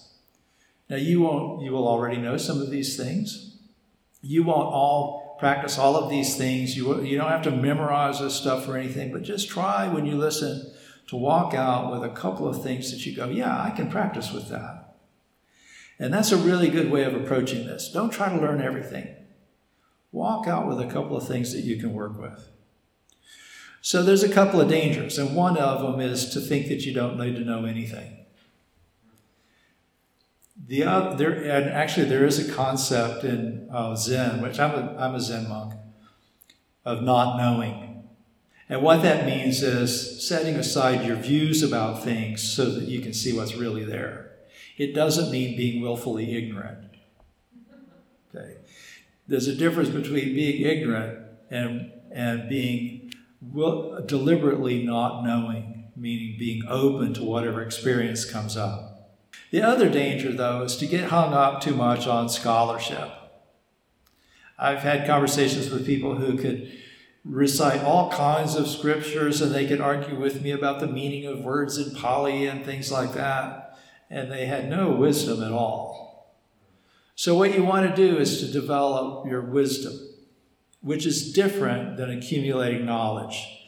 now, 0.89 0.97
you 0.97 1.21
won't, 1.21 1.63
you 1.63 1.73
will 1.73 1.89
already 1.89 2.17
know 2.17 2.37
some 2.37 2.61
of 2.61 2.71
these 2.71 2.97
things. 2.97 3.57
You 4.23 4.45
won't 4.45 4.73
all 4.73 5.37
practice 5.41 5.79
all 5.79 5.97
of 5.97 6.09
these 6.09 6.37
things. 6.37 6.77
You, 6.77 7.03
you 7.03 7.19
don't 7.19 7.31
have 7.31 7.43
to 7.43 7.51
memorize 7.51 8.21
this 8.21 8.35
stuff 8.35 8.69
or 8.69 8.77
anything, 8.77 9.13
but 9.13 9.23
just 9.23 9.49
try 9.49 9.89
when 9.89 10.07
you 10.07 10.17
listen 10.17 10.73
to 11.09 11.17
walk 11.17 11.55
out 11.55 11.93
with 11.93 12.03
a 12.03 12.15
couple 12.15 12.49
of 12.49 12.63
things 12.63 12.91
that 12.91 13.07
you 13.07 13.15
go, 13.15 13.29
yeah, 13.29 13.63
I 13.63 13.71
can 13.71 13.91
practice 13.91 14.33
with 14.33 14.49
that. 14.49 14.97
And 15.99 16.13
that's 16.13 16.33
a 16.33 16.37
really 16.37 16.69
good 16.69 16.91
way 16.91 17.05
of 17.05 17.15
approaching 17.15 17.67
this. 17.67 17.91
Don't 17.91 18.13
try 18.13 18.29
to 18.29 18.41
learn 18.41 18.61
everything. 18.61 19.15
Walk 20.13 20.47
out 20.47 20.67
with 20.67 20.81
a 20.81 20.87
couple 20.87 21.17
of 21.17 21.27
things 21.27 21.53
that 21.53 21.65
you 21.65 21.77
can 21.77 21.93
work 21.93 22.19
with. 22.21 22.51
So 23.81 24.03
there's 24.03 24.25
a 24.25 24.33
couple 24.33 24.61
of 24.61 24.69
dangers, 24.69 25.17
and 25.17 25.37
one 25.37 25.57
of 25.57 25.81
them 25.81 26.01
is 26.01 26.31
to 26.31 26.41
think 26.41 26.67
that 26.69 26.85
you 26.85 26.93
don't 26.93 27.19
need 27.19 27.37
to 27.37 27.45
know 27.45 27.65
anything. 27.67 28.27
The 30.67 30.83
other, 30.83 31.17
there, 31.17 31.33
and 31.33 31.71
actually, 31.71 32.09
there 32.09 32.27
is 32.27 32.39
a 32.39 32.53
concept 32.53 33.23
in 33.23 33.69
uh, 33.73 33.95
Zen, 33.95 34.43
which 34.43 34.59
I'm 34.59 34.73
a, 34.73 34.97
I'm 34.99 35.15
a 35.15 35.21
Zen 35.21 35.49
monk, 35.49 35.75
of 36.85 37.03
not 37.03 37.37
knowing. 37.37 37.86
And 38.69 38.83
what 38.83 39.03
that 39.03 39.27
means 39.27 39.63
is 39.63 40.27
setting 40.27 40.57
aside 40.57 41.07
your 41.07 41.17
views 41.17 41.63
about 41.63 42.03
things 42.03 42.43
so 42.43 42.71
that 42.71 42.85
you 42.85 43.01
can 43.01 43.15
see 43.15 43.33
what's 43.33 43.55
really 43.55 43.85
there. 43.85 44.33
It 44.77 44.95
doesn't 44.95 45.31
mean 45.31 45.57
being 45.57 45.81
willfully 45.81 46.37
ignorant. 46.37 46.79
Okay. 48.35 48.57
There's 49.29 49.47
a 49.47 49.55
difference 49.55 49.89
between 49.89 50.35
being 50.35 50.63
ignorant 50.63 51.21
and, 51.51 51.93
and 52.13 52.49
being 52.49 53.13
will, 53.41 54.05
deliberately 54.05 54.85
not 54.85 55.25
knowing, 55.25 55.85
meaning 55.97 56.37
being 56.39 56.63
open 56.69 57.15
to 57.15 57.23
whatever 57.23 57.63
experience 57.63 58.25
comes 58.25 58.57
up. 58.57 59.17
The 59.51 59.63
other 59.63 59.89
danger, 59.89 60.33
though, 60.33 60.63
is 60.63 60.77
to 60.79 60.87
get 60.87 61.11
hung 61.11 61.33
up 61.33 61.61
too 61.61 61.75
much 61.75 62.07
on 62.07 62.29
scholarship. 62.29 63.11
I've 64.59 64.81
had 64.81 65.07
conversations 65.07 65.71
with 65.71 65.87
people 65.87 66.17
who 66.17 66.37
could 66.37 66.73
recite 67.29 67.83
all 67.83 68.11
kinds 68.11 68.55
of 68.55 68.69
scriptures 68.69 69.41
and 69.41 69.53
they 69.53 69.67
could 69.67 69.81
argue 69.81 70.19
with 70.19 70.43
me 70.43 70.53
about 70.53 70.81
the 70.81 70.87
meaning 70.87 71.27
of 71.27 71.41
words 71.41 71.77
in 71.77 71.95
Pali 71.95 72.47
and 72.47 72.65
things 72.65 72.93
like 72.93 73.15
that. 73.15 73.79
And 74.09 74.31
they 74.31 74.47
had 74.47 74.71
no 74.71 74.93
wisdom 74.93 75.43
at 75.43 75.51
all. 75.51 76.37
So, 77.17 77.35
what 77.35 77.55
you 77.55 77.65
want 77.65 77.89
to 77.89 77.97
do 77.97 78.19
is 78.19 78.41
to 78.41 78.53
develop 78.53 79.27
your 79.27 79.41
wisdom, 79.41 79.99
which 80.81 81.07
is 81.07 81.33
different 81.33 81.97
than 81.97 82.11
accumulating 82.11 82.85
knowledge. 82.85 83.67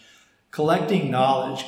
Collecting 0.51 1.11
knowledge, 1.11 1.65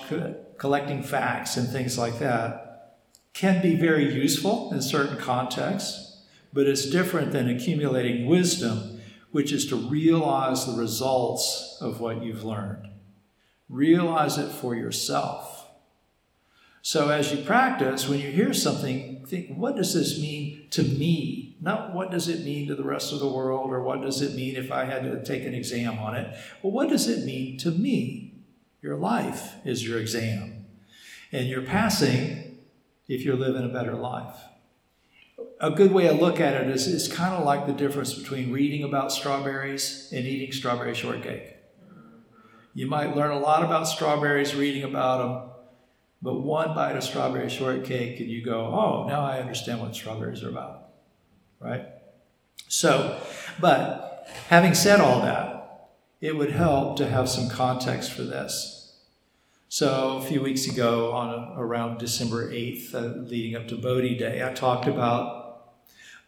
collecting 0.59 1.03
facts, 1.03 1.57
and 1.57 1.69
things 1.69 1.99
like 1.99 2.19
that 2.19 3.01
can 3.33 3.61
be 3.63 3.75
very 3.75 4.13
useful 4.13 4.73
in 4.73 4.83
certain 4.83 5.17
contexts, 5.17 6.23
but 6.53 6.67
it's 6.67 6.87
different 6.87 7.33
than 7.33 7.49
accumulating 7.49 8.27
wisdom 8.27 8.90
which 9.31 9.53
is 9.53 9.67
to 9.67 9.77
realize 9.77 10.67
the 10.67 10.81
results 10.81 11.79
of 11.81 12.01
what 12.01 12.23
you've 12.23 12.45
learned. 12.45 12.89
Realize 13.69 14.39
it 14.39 14.51
for 14.51 14.75
yourself. 14.75 15.69
So, 16.83 17.11
as 17.11 17.33
you 17.33 17.45
practice, 17.45 18.09
when 18.09 18.21
you 18.21 18.31
hear 18.31 18.53
something, 18.53 19.25
think, 19.27 19.57
what 19.57 19.77
does 19.77 19.95
this 19.95 20.21
mean 20.21 20.67
to 20.71 20.83
me? 20.83 21.57
Not 21.61 21.95
what 21.95 22.11
does 22.11 22.27
it 22.27 22.45
mean 22.45 22.67
to 22.69 22.75
the 22.75 22.85
rest 22.85 23.13
of 23.13 23.21
the 23.21 23.29
world, 23.29 23.71
or 23.71 23.83
what 23.83 24.01
does 24.01 24.23
it 24.23 24.35
mean 24.35 24.57
if 24.57 24.73
I 24.73 24.87
had 24.87 25.03
to 25.05 25.23
take 25.23 25.45
an 25.45 25.55
exam 25.55 25.99
on 25.99 26.17
it? 26.17 26.35
Well, 26.63 26.73
what 26.73 26.89
does 26.89 27.07
it 27.07 27.25
mean 27.25 27.59
to 27.59 27.71
me? 27.71 28.35
Your 28.83 28.97
life 28.97 29.55
is 29.65 29.87
your 29.87 30.01
exam. 30.01 30.67
And 31.33 31.47
you're 31.49 31.63
passing 31.63 32.59
if 33.09 33.23
you're 33.23 33.37
living 33.37 33.65
a 33.65 33.69
better 33.69 33.95
life 33.95 34.37
a 35.61 35.71
good 35.71 35.93
way 35.93 36.07
to 36.09 36.15
look 36.15 36.41
at 36.41 36.55
it 36.55 36.71
is 36.71 36.87
it's 36.87 37.07
kind 37.07 37.35
of 37.35 37.45
like 37.45 37.67
the 37.67 37.73
difference 37.73 38.15
between 38.15 38.51
reading 38.51 38.83
about 38.83 39.13
strawberries 39.13 40.09
and 40.13 40.27
eating 40.27 40.53
strawberry 40.53 40.95
shortcake. 40.95 41.57
You 42.75 42.87
might 42.87 43.17
learn 43.17 43.31
a 43.31 43.39
lot 43.39 43.63
about 43.63 43.89
strawberries 43.89 44.55
reading 44.55 44.85
about 44.85 45.19
them, 45.19 45.51
but 46.23 46.41
one 46.41 46.75
bite 46.75 46.97
of 46.97 47.03
strawberry 47.03 47.51
shortcake 47.51 48.21
and 48.21 48.31
you 48.31 48.45
go, 48.45 48.67
oh, 48.67 49.07
now 49.09 49.23
I 49.23 49.41
understand 49.41 49.81
what 49.81 49.95
strawberries 49.95 50.43
are 50.43 50.49
about, 50.49 50.89
right? 51.59 51.87
So, 52.69 53.21
but 53.61 54.29
having 54.49 54.75
said 54.75 55.01
all 55.01 55.21
that, 55.23 55.91
it 56.21 56.37
would 56.37 56.53
help 56.53 56.97
to 56.99 57.09
have 57.09 57.29
some 57.29 57.49
context 57.49 58.13
for 58.13 58.23
this. 58.23 58.80
So 59.73 60.17
a 60.17 60.21
few 60.21 60.43
weeks 60.43 60.67
ago, 60.67 61.13
on 61.13 61.57
around 61.57 61.99
December 61.99 62.51
8th, 62.51 62.93
uh, 62.93 63.21
leading 63.21 63.55
up 63.55 63.69
to 63.69 63.77
Bodhi 63.77 64.17
Day, 64.17 64.45
I 64.45 64.53
talked 64.53 64.89
about 64.89 65.77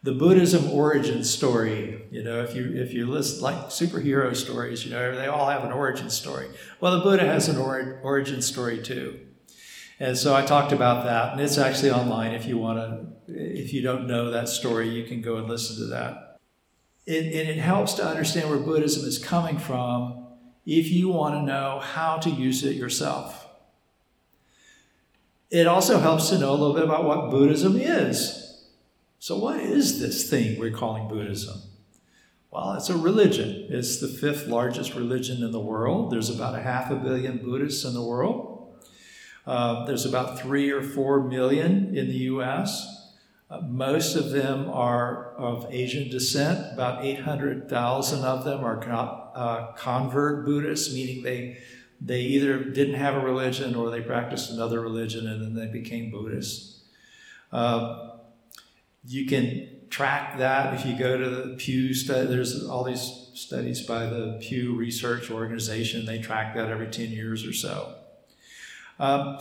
the 0.01 0.13
Buddhism 0.13 0.71
origin 0.71 1.25
story. 1.25 2.05
You 2.09 2.23
know, 2.23 2.41
if 2.41 2.55
you 2.55 2.71
if 2.73 2.93
you 2.93 3.05
list 3.05 3.41
like 3.41 3.57
superhero 3.65 4.33
stories, 4.33 4.85
you 4.85 4.91
know, 4.91 5.13
they 5.13 5.27
all 5.27 5.49
have 5.49 5.65
an 5.65 5.73
origin 5.73 6.09
story. 6.09 6.47
Well, 6.79 6.97
the 6.97 7.03
Buddha 7.03 7.25
has 7.25 7.49
an 7.49 7.57
or, 7.57 7.99
origin 8.01 8.41
story 8.41 8.81
too. 8.81 9.19
And 9.99 10.17
so 10.17 10.33
I 10.33 10.45
talked 10.45 10.71
about 10.71 11.03
that, 11.03 11.33
and 11.33 11.41
it's 11.41 11.57
actually 11.57 11.91
online. 11.91 12.31
If 12.31 12.45
you 12.45 12.57
want 12.57 12.77
to, 12.79 13.07
if 13.27 13.73
you 13.73 13.81
don't 13.81 14.07
know 14.07 14.31
that 14.31 14.47
story, 14.47 14.87
you 14.87 15.03
can 15.03 15.21
go 15.21 15.35
and 15.35 15.49
listen 15.49 15.75
to 15.79 15.87
that. 15.87 16.39
It, 17.05 17.25
and 17.25 17.49
it 17.49 17.57
helps 17.57 17.95
to 17.95 18.07
understand 18.07 18.49
where 18.49 18.59
Buddhism 18.59 19.05
is 19.05 19.19
coming 19.19 19.57
from 19.57 20.22
if 20.65 20.89
you 20.89 21.09
want 21.09 21.35
to 21.35 21.41
know 21.41 21.79
how 21.79 22.17
to 22.17 22.29
use 22.29 22.63
it 22.63 22.75
yourself. 22.75 23.47
It 25.49 25.67
also 25.67 25.99
helps 25.99 26.29
to 26.29 26.39
know 26.39 26.51
a 26.51 26.57
little 26.57 26.73
bit 26.73 26.83
about 26.83 27.03
what 27.03 27.29
Buddhism 27.29 27.75
is 27.77 28.43
so, 29.23 29.37
what 29.37 29.61
is 29.61 30.01
this 30.01 30.29
thing 30.29 30.59
we're 30.59 30.69
calling 30.69 31.07
Buddhism? 31.07 31.61
Well, 32.51 32.73
it's 32.73 32.89
a 32.89 32.97
religion. 32.97 33.67
It's 33.69 34.01
the 34.01 34.09
fifth 34.09 34.47
largest 34.47 34.95
religion 34.95 35.41
in 35.41 35.53
the 35.53 35.61
world. 35.61 36.11
There's 36.11 36.29
about 36.29 36.55
a 36.55 36.61
half 36.61 36.91
a 36.91 36.95
billion 36.97 37.37
Buddhists 37.37 37.85
in 37.85 37.93
the 37.93 38.03
world. 38.03 38.75
Uh, 39.47 39.85
there's 39.85 40.05
about 40.05 40.41
three 40.41 40.71
or 40.71 40.81
four 40.81 41.23
million 41.23 41.95
in 41.95 42.09
the 42.09 42.17
US. 42.33 43.02
Uh, 43.53 43.61
most 43.61 44.15
of 44.15 44.31
them 44.31 44.67
are 44.69 45.35
of 45.35 45.67
Asian 45.69 46.09
descent. 46.09 46.73
About 46.73 47.05
800,000 47.05 48.23
of 48.23 48.43
them 48.43 48.63
are 48.63 48.81
uh, 49.35 49.73
convert 49.73 50.45
Buddhists, 50.45 50.93
meaning 50.93 51.21
they, 51.21 51.57
they 52.01 52.21
either 52.21 52.63
didn't 52.63 52.95
have 52.95 53.13
a 53.13 53.19
religion 53.19 53.75
or 53.75 53.91
they 53.91 54.01
practiced 54.01 54.49
another 54.49 54.81
religion 54.81 55.27
and 55.27 55.41
then 55.41 55.53
they 55.53 55.71
became 55.71 56.09
Buddhists. 56.09 56.81
Uh, 57.51 58.09
you 59.05 59.27
can 59.27 59.69
track 59.91 60.39
that 60.39 60.73
if 60.73 60.85
you 60.85 60.97
go 60.97 61.17
to 61.17 61.29
the 61.29 61.55
Pew 61.55 61.93
study. 61.93 62.25
There's 62.25 62.65
all 62.65 62.83
these 62.83 63.29
studies 63.35 63.85
by 63.85 64.07
the 64.07 64.39
Pew 64.41 64.75
Research 64.75 65.29
Organization. 65.29 66.05
They 66.05 66.19
track 66.19 66.55
that 66.55 66.69
every 66.69 66.87
10 66.87 67.11
years 67.11 67.45
or 67.45 67.53
so. 67.53 67.93
Um, 68.99 69.37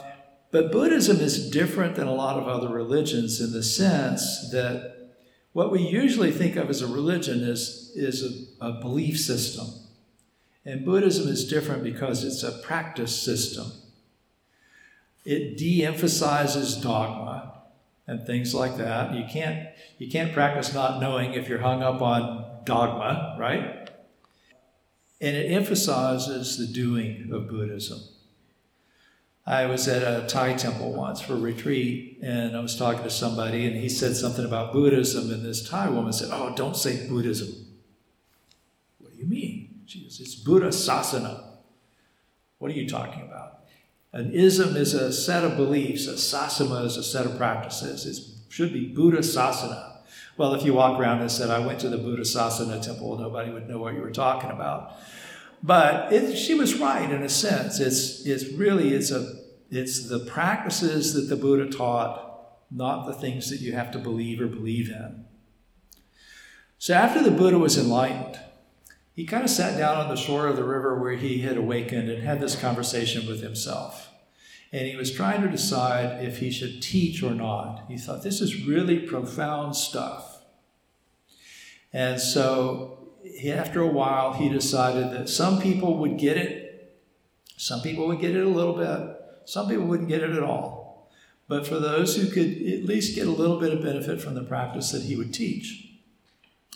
but 0.52 0.71
Buddhism 0.71 1.16
is 1.18 1.50
different 1.50 1.97
than 1.97 2.06
a 2.06 2.14
lot 2.14 2.38
of 2.38 2.47
other 2.47 2.68
religions 2.68 3.40
in 3.40 3.52
the 3.52 3.62
sense 3.62 4.50
that 4.50 5.09
what 5.54 5.73
we 5.73 5.80
usually 5.80 6.30
think 6.30 6.56
of 6.56 6.68
as 6.68 6.82
a 6.82 6.87
religion 6.87 7.40
is, 7.40 7.90
is 7.94 8.54
a, 8.61 8.66
a 8.66 8.73
belief 8.80 9.18
system. 9.18 9.66
And 10.64 10.85
Buddhism 10.85 11.26
is 11.28 11.49
different 11.49 11.82
because 11.82 12.23
it's 12.23 12.42
a 12.42 12.52
practice 12.62 13.18
system. 13.18 13.73
It 15.25 15.56
de 15.56 15.85
emphasizes 15.85 16.76
dogma 16.76 17.54
and 18.06 18.26
things 18.26 18.54
like 18.54 18.76
that. 18.76 19.14
You 19.14 19.25
can't 19.30 19.68
you 19.99 20.11
can't 20.11 20.32
practice 20.32 20.75
not 20.75 21.00
knowing 21.00 21.32
if 21.32 21.49
you're 21.49 21.61
hung 21.61 21.82
up 21.82 22.02
on 22.02 22.64
dogma, 22.64 23.37
right? 23.38 23.88
And 25.21 25.37
it 25.37 25.50
emphasizes 25.52 26.59
the 26.59 26.66
doing 26.66 27.30
of 27.32 27.49
Buddhism. 27.49 28.00
I 29.44 29.66
was 29.66 29.88
at 29.88 30.02
a 30.02 30.26
Thai 30.26 30.54
temple 30.54 30.92
once 30.92 31.20
for 31.20 31.34
a 31.34 31.38
retreat, 31.38 32.18
and 32.22 32.56
I 32.56 32.61
was 32.61 32.76
talking 32.76 33.02
to 33.02 33.11
somebody, 33.11 33.66
and 33.66 33.76
he 33.76 33.88
said 33.88 34.16
something 34.16 34.44
about 34.44 34.72
Buddhism, 34.72 35.32
and 35.32 35.44
this 35.44 35.68
Thai 35.68 35.88
woman 35.90 36.12
said, 36.12 36.28
"Oh, 36.30 36.54
don't 36.54 36.76
say 36.76 37.08
Buddhism." 37.08 37.49
What 38.99 39.12
do 39.12 39.18
you 39.18 39.26
mean? 39.26 39.82
She 39.87 40.04
says, 40.04 40.20
"It's 40.20 40.34
Buddha 40.37 40.68
Sasana." 40.68 41.42
What 42.58 42.70
are 42.70 42.75
you 42.75 42.88
talking 42.88 43.22
about? 43.22 43.64
An 44.12 44.30
ism 44.32 44.76
is 44.76 44.94
a 44.94 45.12
set 45.12 45.42
of 45.42 45.56
beliefs, 45.56 46.06
a 46.06 46.12
sasana 46.12 46.84
is 46.84 46.96
a 46.96 47.02
set 47.02 47.26
of 47.26 47.37
practices. 47.37 48.06
It 48.06 48.52
should 48.52 48.72
be 48.72 48.87
Buddha 48.87 49.18
Sasana. 49.18 49.96
Well, 50.37 50.54
if 50.54 50.64
you 50.64 50.75
walk 50.75 51.00
around 51.00 51.22
and 51.22 51.30
said, 51.30 51.50
I 51.50 51.58
went 51.58 51.80
to 51.80 51.88
the 51.88 51.99
Buddha 51.99 52.22
Sasana 52.22 52.80
temple, 52.80 53.18
nobody 53.18 53.50
would 53.50 53.68
know 53.68 53.78
what 53.78 53.94
you 53.94 54.00
were 54.00 54.11
talking 54.11 54.50
about. 54.50 54.92
But 55.62 56.12
it, 56.12 56.37
she 56.37 56.54
was 56.54 56.75
right 56.75 57.11
in 57.11 57.23
a 57.23 57.28
sense. 57.28 57.78
It's, 57.78 58.26
it's 58.26 58.52
really, 58.52 58.95
it's, 58.95 59.11
a, 59.11 59.33
it's 59.71 60.09
the 60.09 60.21
practices 60.21 61.14
that 61.14 61.35
the 61.35 61.40
Buddha 61.40 61.71
taught, 61.71 62.59
not 62.71 63.07
the 63.07 63.14
things 63.14 63.50
that 63.50 63.61
you 63.61 63.73
have 63.73 63.92
to 63.92 63.99
believe 63.99 64.40
or 64.40 64.49
believe 64.49 64.88
in. 64.88 65.25
So 66.78 66.95
after 66.95 67.23
the 67.23 67.31
Buddha 67.31 67.59
was 67.59 67.78
enlightened, 67.78 68.40
he 69.14 69.25
kind 69.25 69.45
of 69.45 69.50
sat 69.50 69.78
down 69.78 69.99
on 69.99 70.09
the 70.09 70.16
shore 70.16 70.49
of 70.49 70.57
the 70.57 70.64
river 70.64 70.99
where 70.99 71.12
he 71.12 71.42
had 71.42 71.57
awakened 71.57 72.09
and 72.09 72.23
had 72.23 72.40
this 72.40 72.57
conversation 72.57 73.26
with 73.28 73.42
himself. 73.42 74.09
And 74.73 74.88
he 74.88 74.97
was 74.97 75.12
trying 75.12 75.42
to 75.42 75.49
decide 75.49 76.25
if 76.25 76.38
he 76.38 76.50
should 76.50 76.81
teach 76.81 77.23
or 77.23 77.35
not. 77.35 77.85
He 77.88 77.99
thought, 77.99 78.23
this 78.23 78.40
is 78.40 78.64
really 78.66 78.99
profound 78.99 79.76
stuff. 79.76 80.42
And 81.92 82.19
so, 82.19 83.01
after 83.47 83.81
a 83.81 83.87
while, 83.87 84.33
he 84.33 84.49
decided 84.49 85.11
that 85.12 85.29
some 85.29 85.61
people 85.61 85.99
would 85.99 86.19
get 86.19 86.37
it, 86.37 86.99
some 87.57 87.81
people 87.81 88.07
would 88.09 88.21
get 88.21 88.35
it 88.37 88.45
a 88.45 88.49
little 88.49 88.75
bit, 88.75 89.17
some 89.45 89.69
people 89.69 89.87
wouldn't 89.87 90.09
get 90.09 90.23
it 90.23 90.31
at 90.31 90.43
all. 90.43 91.11
But 91.49 91.67
for 91.67 91.79
those 91.79 92.17
who 92.17 92.29
could 92.29 92.62
at 92.62 92.85
least 92.85 93.14
get 93.14 93.26
a 93.26 93.31
little 93.31 93.61
bit 93.61 93.73
of 93.73 93.83
benefit 93.83 94.21
from 94.21 94.35
the 94.35 94.43
practice 94.43 94.91
that 94.93 95.02
he 95.02 95.17
would 95.17 95.35
teach. 95.35 95.88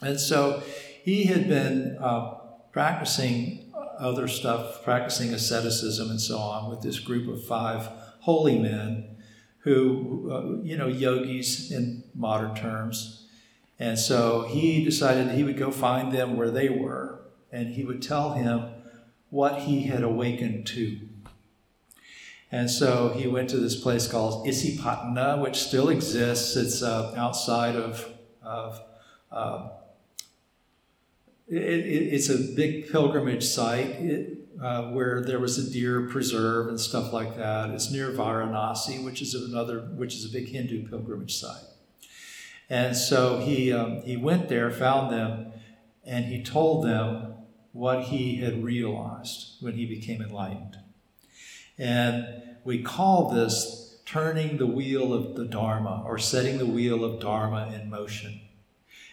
And 0.03 0.21
so 0.21 0.63
he 1.03 1.25
had 1.25 1.49
been 1.49 1.97
uh, 2.01 2.35
practicing 2.73 3.73
other 3.99 4.29
stuff, 4.29 4.85
practicing 4.85 5.33
asceticism 5.33 6.11
and 6.11 6.21
so 6.21 6.39
on 6.39 6.69
with 6.69 6.83
this 6.83 6.99
group 6.99 7.29
of 7.29 7.45
five 7.47 7.89
holy 8.21 8.59
men 8.59 9.17
who, 9.61 10.31
uh, 10.31 10.63
you 10.63 10.77
know, 10.77 10.87
yogis 10.87 11.71
in 11.73 12.05
modern 12.15 12.55
terms. 12.55 13.26
And 13.79 13.99
so 13.99 14.43
he 14.43 14.85
decided 14.85 15.31
he 15.31 15.45
would 15.45 15.59
go 15.59 15.71
find 15.71 16.13
them 16.13 16.37
where 16.37 16.51
they 16.51 16.69
were 16.69 17.21
and 17.53 17.69
he 17.69 17.85
would 17.85 18.03
tell 18.03 18.33
him 18.33 18.71
what 19.31 19.61
he 19.61 19.83
had 19.85 20.03
awakened 20.03 20.67
to. 20.67 21.01
And 22.51 22.71
so 22.71 23.11
he 23.11 23.27
went 23.27 23.51
to 23.51 23.59
this 23.59 23.79
place 23.79 24.07
called 24.07 24.47
Isipatana, 24.47 25.43
which 25.43 25.57
still 25.57 25.89
exists. 25.89 26.57
It's 26.57 26.83
uh, 26.83 27.13
outside 27.17 27.77
of, 27.77 28.09
of 28.41 28.81
uh, 29.33 29.69
it, 31.49 31.57
it, 31.57 32.15
it's 32.15 32.29
a 32.29 32.39
big 32.39 32.91
pilgrimage 32.91 33.45
site 33.45 33.87
it, 33.87 34.39
uh, 34.63 34.91
where 34.91 35.23
there 35.23 35.39
was 35.39 35.59
a 35.59 35.71
deer 35.71 36.09
preserve 36.09 36.69
and 36.69 36.81
stuff 36.81 37.13
like 37.13 37.37
that. 37.37 37.71
It's 37.71 37.91
near 37.91 38.11
Varanasi, 38.11 39.05
which 39.05 39.21
is 39.21 39.35
another, 39.35 39.81
which 39.81 40.15
is 40.15 40.25
a 40.25 40.29
big 40.29 40.49
Hindu 40.49 40.89
pilgrimage 40.89 41.37
site. 41.37 41.65
And 42.69 42.97
so 42.97 43.39
he 43.39 43.73
um, 43.73 44.03
he 44.03 44.17
went 44.17 44.49
there, 44.49 44.71
found 44.71 45.13
them, 45.13 45.53
and 46.05 46.25
he 46.25 46.43
told 46.43 46.85
them 46.85 47.35
what 47.73 48.05
he 48.05 48.37
had 48.37 48.65
realized 48.65 49.57
when 49.61 49.75
he 49.75 49.87
became 49.87 50.23
enlightened. 50.23 50.79
And 51.79 52.43
we 52.65 52.83
call 52.83 53.31
this 53.31 53.99
turning 54.07 54.57
the 54.57 54.67
wheel 54.67 55.13
of 55.13 55.35
the 55.35 55.45
Dharma 55.45 56.03
or 56.07 56.19
setting 56.19 56.59
the 56.59 56.67
wheel 56.67 57.05
of 57.05 57.21
Dharma 57.21 57.73
in 57.75 57.91
motion. 57.91 58.41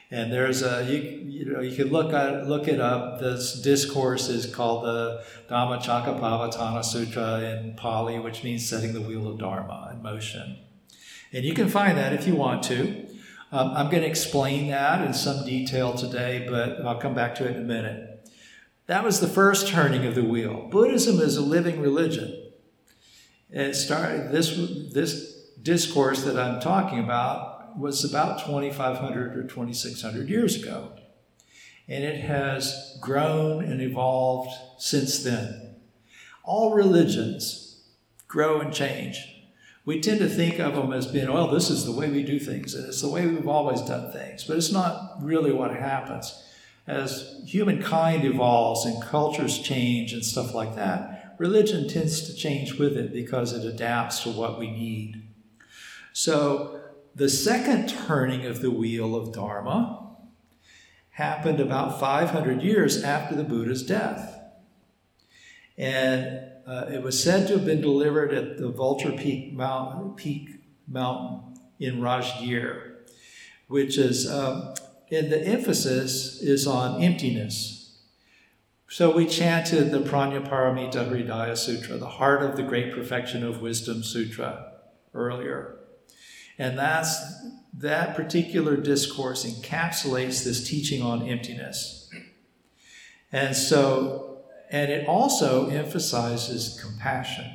And 0.10 0.32
there's 0.32 0.62
a 0.62 0.86
you, 0.86 1.00
you 1.26 1.46
know 1.46 1.60
you 1.60 1.76
can 1.76 1.90
look 1.92 2.14
at 2.14 2.48
look 2.48 2.68
it 2.68 2.80
up. 2.80 3.20
This 3.20 3.60
discourse 3.62 4.30
is 4.30 4.46
called 4.46 4.86
the 4.86 5.24
Dhammacakkappavattana 5.50 6.86
Sutra 6.86 7.42
in 7.42 7.76
Pali, 7.76 8.20
which 8.20 8.44
means 8.44 8.68
setting 8.68 8.94
the 8.94 9.02
wheel 9.02 9.28
of 9.28 9.40
Dharma 9.40 9.92
in 9.92 10.02
motion. 10.02 10.58
And 11.32 11.44
you 11.44 11.54
can 11.54 11.68
find 11.68 11.98
that 11.98 12.14
if 12.14 12.28
you 12.28 12.36
want 12.36 12.64
to. 12.64 13.08
Um, 13.54 13.70
I'm 13.76 13.92
going 13.92 14.02
to 14.02 14.10
explain 14.10 14.72
that 14.72 15.06
in 15.06 15.14
some 15.14 15.46
detail 15.46 15.94
today, 15.94 16.48
but 16.50 16.84
I'll 16.84 16.98
come 16.98 17.14
back 17.14 17.36
to 17.36 17.46
it 17.46 17.56
in 17.56 17.62
a 17.62 17.66
minute. 17.66 18.28
That 18.88 19.04
was 19.04 19.20
the 19.20 19.28
first 19.28 19.68
turning 19.68 20.08
of 20.08 20.16
the 20.16 20.24
wheel. 20.24 20.68
Buddhism 20.72 21.20
is 21.20 21.38
a 21.38 21.42
living 21.42 21.80
religion. 21.80 22.52
It 23.52 23.76
started 23.76 24.32
this 24.32 24.58
this 24.92 25.52
discourse 25.62 26.24
that 26.24 26.40
I'm 26.40 26.62
talking 26.62 26.98
about 26.98 27.78
was 27.78 28.04
about 28.04 28.44
2,500 28.44 29.38
or 29.38 29.44
2,600 29.44 30.30
years 30.30 30.56
ago, 30.60 30.94
and 31.88 32.04
it 32.04 32.22
has 32.22 32.98
grown 33.02 33.64
and 33.64 33.84
evolved 33.84 34.50
since 34.80 35.24
then. 35.24 35.76
All 36.44 36.74
religions 36.74 37.84
grow 38.28 38.62
and 38.62 38.74
change. 38.74 39.33
We 39.86 40.00
tend 40.00 40.20
to 40.20 40.30
think 40.30 40.60
of 40.60 40.76
them 40.76 40.94
as 40.94 41.08
being, 41.08 41.32
well, 41.32 41.50
this 41.50 41.70
is 41.70 41.86
the 41.86 41.92
way 41.92 42.10
we 42.10 42.24
do 42.24 42.40
things, 42.40 42.74
and 42.74 42.88
it's 42.88 43.02
the 43.02 43.10
way 43.10 43.28
we've 43.28 43.48
always 43.48 43.82
done 43.82 44.12
things, 44.14 44.46
but 44.46 44.56
it's 44.56 44.72
not 44.72 45.18
really 45.22 45.52
what 45.52 45.76
happens. 45.76 46.42
As 46.88 47.42
humankind 47.46 48.24
evolves 48.24 48.86
and 48.86 49.02
cultures 49.04 49.60
change 49.60 50.14
and 50.14 50.24
stuff 50.24 50.54
like 50.54 50.76
that, 50.76 51.36
religion 51.38 51.88
tends 51.88 52.22
to 52.28 52.34
change 52.34 52.76
with 52.76 52.96
it 52.98 53.12
because 53.12 53.52
it 53.52 53.66
adapts 53.66 54.22
to 54.24 54.30
what 54.30 54.58
we 54.58 54.72
need. 54.72 55.24
So, 56.14 56.80
the 57.16 57.30
second 57.30 57.90
turning 57.90 58.46
of 58.46 58.62
the 58.62 58.72
wheel 58.72 59.16
of 59.16 59.34
Dharma 59.34 60.04
happened 61.12 61.60
about 61.60 62.00
500 62.00 62.62
years 62.62 63.04
after 63.04 63.36
the 63.36 63.44
Buddha's 63.44 63.84
death. 63.84 64.40
And 65.78 66.53
uh, 66.66 66.86
it 66.92 67.02
was 67.02 67.22
said 67.22 67.48
to 67.48 67.54
have 67.54 67.66
been 67.66 67.82
delivered 67.82 68.34
at 68.34 68.58
the 68.58 68.70
Vulture 68.70 69.12
Peak 69.12 69.54
Mountain, 69.54 70.14
Peak 70.16 70.62
Mountain 70.88 71.60
in 71.80 72.00
Rajgir, 72.00 72.96
which 73.68 73.98
is, 73.98 74.30
um, 74.30 74.74
and 75.12 75.32
the 75.32 75.42
emphasis 75.42 76.42
is 76.42 76.66
on 76.66 77.02
emptiness 77.02 77.84
so 78.94 79.10
we 79.10 79.26
chanted 79.26 79.90
the 79.90 80.02
Prajnaparamita 80.02 81.10
Hridaya 81.10 81.58
Sutra, 81.58 81.98
the 81.98 82.08
heart 82.08 82.44
of 82.44 82.56
the 82.56 82.62
great 82.62 82.94
perfection 82.94 83.44
of 83.44 83.60
wisdom 83.60 84.04
sutra, 84.04 84.72
earlier. 85.16 85.80
And 86.60 86.78
that's 86.78 87.20
that 87.74 88.16
particular 88.16 88.78
discourse 88.78 89.46
encapsulates 89.46 90.44
this 90.44 90.70
teaching 90.70 91.02
on 91.02 91.28
emptiness. 91.28 92.08
And 93.32 93.56
so, 93.56 94.33
and 94.74 94.92
it 94.92 95.08
also 95.08 95.70
emphasizes 95.70 96.80
compassion. 96.82 97.46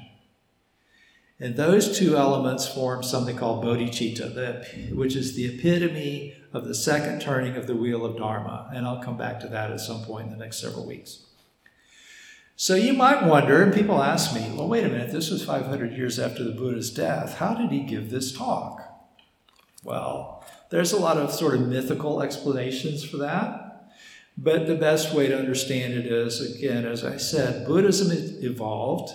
And 1.40 1.56
those 1.56 1.98
two 1.98 2.16
elements 2.16 2.66
form 2.66 3.02
something 3.02 3.36
called 3.36 3.64
bodhicitta, 3.64 4.94
which 4.94 5.16
is 5.16 5.34
the 5.34 5.46
epitome 5.46 6.34
of 6.52 6.66
the 6.66 6.74
second 6.74 7.20
turning 7.20 7.56
of 7.56 7.66
the 7.66 7.74
wheel 7.74 8.04
of 8.04 8.16
Dharma. 8.16 8.70
And 8.72 8.86
I'll 8.86 9.02
come 9.02 9.16
back 9.16 9.40
to 9.40 9.48
that 9.48 9.72
at 9.72 9.80
some 9.80 10.04
point 10.04 10.26
in 10.26 10.30
the 10.32 10.38
next 10.38 10.60
several 10.60 10.86
weeks. 10.86 11.24
So 12.54 12.76
you 12.76 12.92
might 12.92 13.26
wonder, 13.26 13.62
and 13.62 13.74
people 13.74 14.00
ask 14.00 14.32
me, 14.32 14.52
well, 14.54 14.68
wait 14.68 14.84
a 14.84 14.88
minute, 14.88 15.10
this 15.10 15.30
was 15.30 15.44
500 15.44 15.92
years 15.92 16.20
after 16.20 16.44
the 16.44 16.52
Buddha's 16.52 16.90
death. 16.90 17.38
How 17.38 17.54
did 17.54 17.70
he 17.72 17.80
give 17.80 18.10
this 18.10 18.36
talk? 18.36 18.80
Well, 19.82 20.44
there's 20.70 20.92
a 20.92 20.98
lot 20.98 21.16
of 21.16 21.32
sort 21.32 21.54
of 21.54 21.68
mythical 21.68 22.22
explanations 22.22 23.04
for 23.04 23.16
that. 23.18 23.67
But 24.40 24.68
the 24.68 24.76
best 24.76 25.12
way 25.12 25.26
to 25.26 25.36
understand 25.36 25.94
it 25.94 26.06
is, 26.06 26.54
again, 26.54 26.86
as 26.86 27.04
I 27.04 27.16
said, 27.16 27.66
Buddhism 27.66 28.12
evolved, 28.40 29.12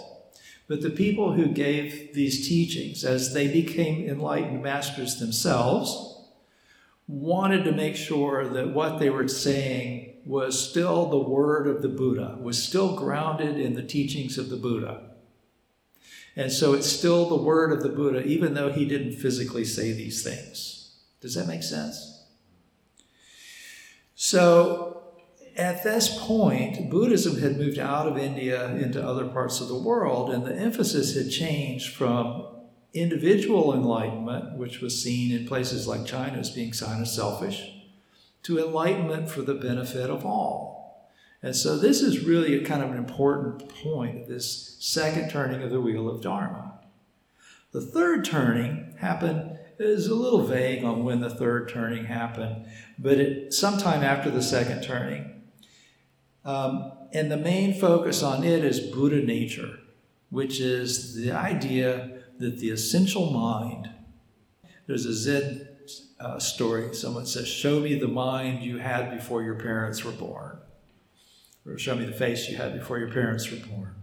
but 0.68 0.82
the 0.82 0.90
people 0.90 1.32
who 1.32 1.48
gave 1.48 2.14
these 2.14 2.46
teachings, 2.46 3.06
as 3.06 3.34
they 3.34 3.48
became 3.48 4.06
enlightened 4.06 4.62
masters 4.62 5.20
themselves, 5.20 6.30
wanted 7.08 7.64
to 7.64 7.72
make 7.72 7.96
sure 7.96 8.50
that 8.50 8.74
what 8.74 9.00
they 9.00 9.10
were 9.10 9.30
saying 9.30 10.14
was 10.26 10.70
still 10.70 11.10
the 11.10 11.18
word 11.18 11.68
of 11.68 11.82
the 11.82 11.88
Buddha, 11.88 12.38
was 12.42 12.62
still 12.62 12.94
grounded 12.98 13.58
in 13.58 13.76
the 13.76 13.84
teachings 13.84 14.38
of 14.38 14.50
the 14.50 14.58
Buddha. 14.58 15.10
And 16.36 16.52
so 16.52 16.74
it's 16.74 16.88
still 16.88 17.30
the 17.30 17.42
word 17.42 17.72
of 17.72 17.82
the 17.82 17.90
Buddha, 17.90 18.26
even 18.26 18.56
though 18.56 18.74
he 18.74 18.84
didn't 18.84 19.14
physically 19.14 19.64
say 19.64 19.94
these 19.94 20.22
things. 20.22 20.98
Does 21.22 21.36
that 21.36 21.48
make 21.48 21.64
sense? 21.64 22.26
So 24.16 25.03
at 25.56 25.84
this 25.84 26.18
point, 26.26 26.89
Buddhism 26.89 27.39
had 27.39 27.58
moved 27.58 27.78
out 27.78 28.08
of 28.08 28.18
India 28.18 28.76
into 28.76 29.06
other 29.06 29.28
parts 29.28 29.62
of 29.62 29.68
the 29.68 29.78
world, 29.78 30.32
and 30.32 30.46
the 30.46 30.56
emphasis 30.56 31.16
had 31.16 31.30
changed 31.30 31.96
from 31.96 32.48
individual 32.94 33.74
enlightenment, 33.74 34.58
which 34.58 34.82
was 34.82 35.02
seen 35.02 35.32
in 35.32 35.48
places 35.48 35.88
like 35.88 36.06
China 36.06 36.38
as 36.38 36.50
being 36.50 36.74
sign 36.74 37.02
of 37.02 37.08
selfish, 37.08 37.72
to 38.44 38.60
enlightenment 38.60 39.30
for 39.30 39.42
the 39.42 39.54
benefit 39.54 40.10
of 40.10 40.26
all. 40.26 41.10
And 41.42 41.56
so 41.56 41.78
this 41.78 42.02
is 42.02 42.26
really 42.26 42.56
a 42.56 42.66
kind 42.66 42.82
of 42.82 42.92
an 42.92 42.98
important 42.98 43.68
point 43.70 44.28
this 44.28 44.78
second 44.80 45.30
turning 45.30 45.62
of 45.62 45.72
the 45.72 45.82
wheel 45.82 46.10
of 46.10 46.22
Dharma. 46.22 46.80
The 47.72 47.82
third 47.82 48.24
turning 48.24 48.96
happened 49.00 49.60
is 49.80 50.08
a 50.08 50.16
little 50.16 50.46
vague 50.46 50.84
on 50.84 51.04
when 51.04 51.20
the 51.20 51.30
third 51.30 51.70
turning 51.70 52.06
happened, 52.06 52.66
but 52.98 53.18
it 53.18 53.54
sometime 53.54 54.04
after 54.04 54.30
the 54.30 54.42
second 54.42 54.84
turning. 54.84 55.43
Um, 56.46 56.92
and 57.14 57.32
the 57.32 57.38
main 57.38 57.74
focus 57.74 58.22
on 58.22 58.44
it 58.44 58.66
is 58.66 58.80
Buddha 58.80 59.22
nature, 59.22 59.80
which 60.30 60.60
is 60.60 61.16
the 61.16 61.32
idea 61.32 62.24
that 62.40 62.60
the 62.60 62.70
essential 62.70 63.32
mind, 63.32 63.90
there's 64.88 65.06
a 65.06 65.14
Zen 65.14 65.68
uh, 66.20 66.40
story. 66.40 66.94
Someone 66.94 67.26
says, 67.26 67.48
Show 67.48 67.80
me 67.80 67.96
the 67.96 68.08
mind 68.08 68.64
you 68.64 68.78
had 68.78 69.12
before 69.12 69.44
your 69.44 69.56
parents 69.56 70.04
were 70.04 70.12
born, 70.12 70.58
or 71.66 71.78
show 71.78 71.96
me 71.96 72.06
the 72.06 72.12
face 72.12 72.50
you 72.50 72.58
had 72.58 72.74
before 72.74 73.00
your 73.00 73.12
parents 73.12 73.50
were 73.50 73.58
born. 73.58 73.96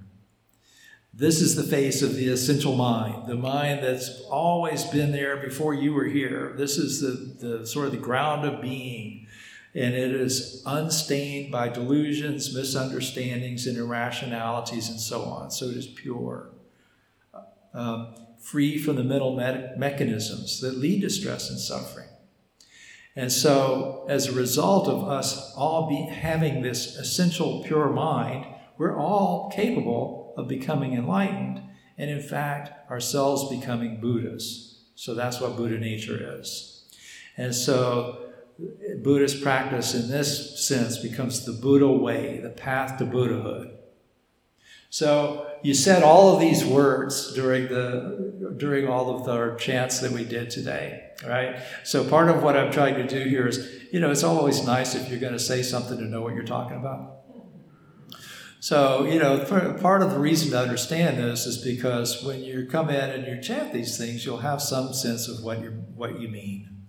This 1.12 1.40
is 1.40 1.57
the 1.57 1.64
face 1.64 2.03
of 2.03 2.14
the 2.14 2.29
essential 2.29 2.76
mind, 2.76 3.26
the 3.26 3.35
mind 3.35 3.83
that's 3.83 4.22
always 4.31 4.85
been 4.85 5.11
there 5.11 5.37
before 5.37 5.74
you 5.74 5.92
were 5.92 6.05
here. 6.05 6.55
This 6.57 6.79
is 6.79 7.00
the, 7.00 7.46
the 7.46 7.66
sort 7.66 7.87
of 7.87 7.92
the 7.92 7.98
ground 7.98 8.46
of 8.46 8.62
being, 8.62 9.26
and 9.74 9.94
it 9.94 10.12
is 10.12 10.62
unstained 10.66 11.52
by 11.52 11.68
delusions, 11.68 12.54
misunderstandings, 12.54 13.66
and 13.66 13.76
irrationalities, 13.76 14.88
and 14.88 14.98
so 15.00 15.22
on. 15.22 15.50
So 15.50 15.66
it 15.66 15.76
is 15.76 15.87
pure. 15.87 16.50
Um, 17.72 18.14
free 18.40 18.78
from 18.78 18.96
the 18.96 19.04
mental 19.04 19.37
me- 19.37 19.68
mechanisms 19.76 20.61
that 20.61 20.78
lead 20.78 21.02
to 21.02 21.11
stress 21.11 21.50
and 21.50 21.59
suffering. 21.59 22.09
And 23.14 23.30
so, 23.30 24.06
as 24.09 24.28
a 24.28 24.33
result 24.33 24.88
of 24.88 25.06
us 25.09 25.54
all 25.56 25.88
be, 25.88 26.12
having 26.12 26.62
this 26.62 26.96
essential 26.96 27.62
pure 27.62 27.90
mind, 27.90 28.46
we're 28.78 28.98
all 28.98 29.50
capable 29.50 30.33
of 30.37 30.48
becoming 30.48 30.94
enlightened, 30.94 31.61
and 31.98 32.09
in 32.09 32.22
fact, 32.22 32.90
ourselves 32.90 33.48
becoming 33.48 34.00
Buddhas. 34.00 34.85
So, 34.94 35.14
that's 35.14 35.40
what 35.40 35.56
Buddha 35.56 35.78
nature 35.78 36.38
is. 36.38 36.85
And 37.37 37.54
so, 37.54 38.29
Buddhist 39.02 39.42
practice 39.42 39.94
in 39.94 40.10
this 40.10 40.66
sense 40.66 40.98
becomes 40.98 41.44
the 41.44 41.52
Buddha 41.52 41.88
way, 41.88 42.38
the 42.38 42.50
path 42.50 42.98
to 42.98 43.04
Buddhahood. 43.04 43.76
So, 44.90 45.46
you 45.62 45.74
said 45.74 46.02
all 46.02 46.34
of 46.34 46.40
these 46.40 46.64
words 46.64 47.32
during 47.34 47.68
the 47.68 48.54
during 48.56 48.88
all 48.88 49.14
of 49.14 49.24
the 49.24 49.56
chants 49.56 50.00
that 50.00 50.10
we 50.10 50.24
did 50.24 50.50
today 50.50 51.10
right 51.26 51.60
so 51.84 52.02
part 52.02 52.30
of 52.30 52.42
what 52.42 52.56
i'm 52.56 52.72
trying 52.72 52.94
to 52.94 53.06
do 53.06 53.28
here 53.28 53.46
is 53.46 53.68
you 53.92 54.00
know 54.00 54.10
it's 54.10 54.24
always 54.24 54.64
nice 54.64 54.94
if 54.94 55.10
you're 55.10 55.20
going 55.20 55.34
to 55.34 55.38
say 55.38 55.62
something 55.62 55.98
to 55.98 56.04
know 56.04 56.22
what 56.22 56.34
you're 56.34 56.42
talking 56.42 56.78
about 56.78 57.20
So, 58.62 59.06
you 59.06 59.18
know, 59.18 59.38
part 59.80 60.02
of 60.02 60.10
the 60.10 60.18
reason 60.18 60.50
to 60.50 60.60
understand 60.60 61.16
this 61.16 61.46
is 61.46 61.56
because 61.56 62.22
when 62.22 62.44
you 62.44 62.66
come 62.66 62.90
in 62.90 63.10
and 63.10 63.26
you 63.26 63.40
chant 63.40 63.72
these 63.72 63.96
things, 63.96 64.26
you'll 64.26 64.44
have 64.44 64.60
some 64.60 64.92
sense 64.92 65.28
of 65.28 65.42
what, 65.42 65.62
you 65.62 65.70
what 65.94 66.20
you 66.20 66.28
mean. 66.28 66.79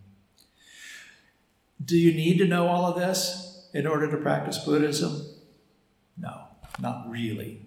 Do 1.84 1.98
you 1.98 2.14
need 2.14 2.38
to 2.40 2.48
know 2.48 2.68
all 2.68 2.86
of 2.86 3.00
this 3.00 3.70
in 3.74 3.88
order 3.88 4.10
to 4.12 4.18
practice 4.18 4.58
Buddhism? 4.60 5.26
No, 6.18 6.48
not 6.80 7.10
really. 7.10 7.66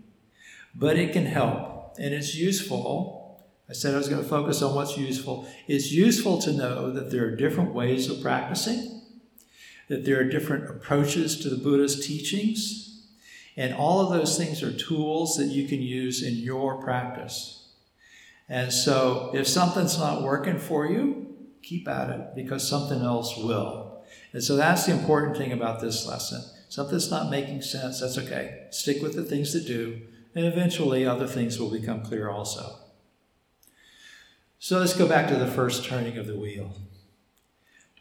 But 0.75 0.97
it 0.99 1.13
can 1.13 1.27
help, 1.27 1.97
and 1.99 2.15
it's 2.15 2.35
useful. 2.35 3.43
I 3.69 3.73
said 3.73 3.95
I 3.95 3.99
was 3.99 4.09
going 4.09 4.23
to 4.23 4.29
focus 4.29 4.61
on 4.63 4.75
what's 4.75 4.99
useful. 4.99 5.49
It's 5.67 5.91
useful 5.91 6.41
to 6.43 6.53
know 6.53 6.91
that 6.91 7.11
there 7.11 7.25
are 7.27 7.37
different 7.37 7.75
ways 7.75 8.11
of 8.11 8.21
practicing, 8.21 9.03
that 9.89 10.05
there 10.05 10.21
are 10.21 10.25
different 10.25 10.69
approaches 10.69 11.41
to 11.41 11.49
the 11.49 11.57
Buddha's 11.57 12.07
teachings 12.07 12.85
and 13.57 13.75
all 13.75 14.01
of 14.01 14.11
those 14.11 14.37
things 14.37 14.63
are 14.63 14.73
tools 14.73 15.37
that 15.37 15.47
you 15.47 15.69
can 15.69 15.81
use 15.81 16.23
in 16.23 16.35
your 16.35 16.83
practice. 16.83 17.69
And 18.49 18.73
so 18.73 19.31
if 19.33 19.47
something's 19.47 19.99
not 19.99 20.23
working 20.23 20.59
for 20.59 20.87
you, 20.87 21.37
keep 21.63 21.89
at 21.89 22.11
it 22.11 22.35
because 22.35 22.69
something 22.69 23.01
else 23.01 23.37
will. 23.37 23.84
And 24.33 24.43
so 24.43 24.57
that's 24.57 24.87
the 24.87 24.93
important 24.93 25.37
thing 25.37 25.53
about 25.53 25.81
this 25.81 26.07
lesson. 26.07 26.43
Something's 26.69 27.11
not 27.11 27.31
making 27.31 27.63
sense, 27.63 28.01
that's 28.01 28.19
okay. 28.19 28.67
Stick 28.71 29.01
with 29.01 29.15
the 29.15 29.23
things 29.23 29.53
that 29.53 29.67
do, 29.67 30.01
and 30.35 30.45
eventually 30.45 31.07
other 31.07 31.27
things 31.27 31.59
will 31.59 31.71
become 31.71 32.03
clear 32.03 32.29
also. 32.29 32.77
So 34.59 34.79
let's 34.79 34.97
go 34.97 35.07
back 35.07 35.29
to 35.29 35.37
the 35.37 35.47
first 35.47 35.85
turning 35.85 36.19
of 36.19 36.27
the 36.27 36.39
wheel. 36.39 36.73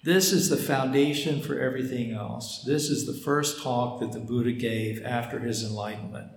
This 0.04 0.34
is 0.34 0.49
the 0.49 0.58
foundation 0.58 1.41
for 1.41 1.60
everything 1.60 2.12
else. 2.12 2.63
This 2.65 2.89
is 2.89 3.06
the 3.06 3.13
first 3.13 3.62
talk 3.62 3.99
that 4.02 4.12
the 4.12 4.19
Buddha 4.19 4.52
gave 4.52 5.04
after 5.06 5.39
his 5.39 5.63
enlightenment. 5.63 6.30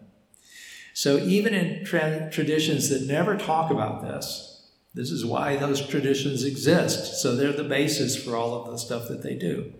So, 0.94 1.18
even 1.18 1.52
in 1.52 1.84
tra- 1.84 2.30
traditions 2.30 2.88
that 2.88 3.02
never 3.02 3.36
talk 3.36 3.70
about 3.70 4.02
this, 4.02 4.55
this 4.96 5.10
is 5.10 5.26
why 5.26 5.56
those 5.56 5.86
traditions 5.86 6.42
exist. 6.42 7.20
So, 7.20 7.36
they're 7.36 7.52
the 7.52 7.64
basis 7.64 8.16
for 8.16 8.34
all 8.34 8.54
of 8.54 8.70
the 8.70 8.78
stuff 8.78 9.08
that 9.08 9.22
they 9.22 9.34
do. 9.34 9.74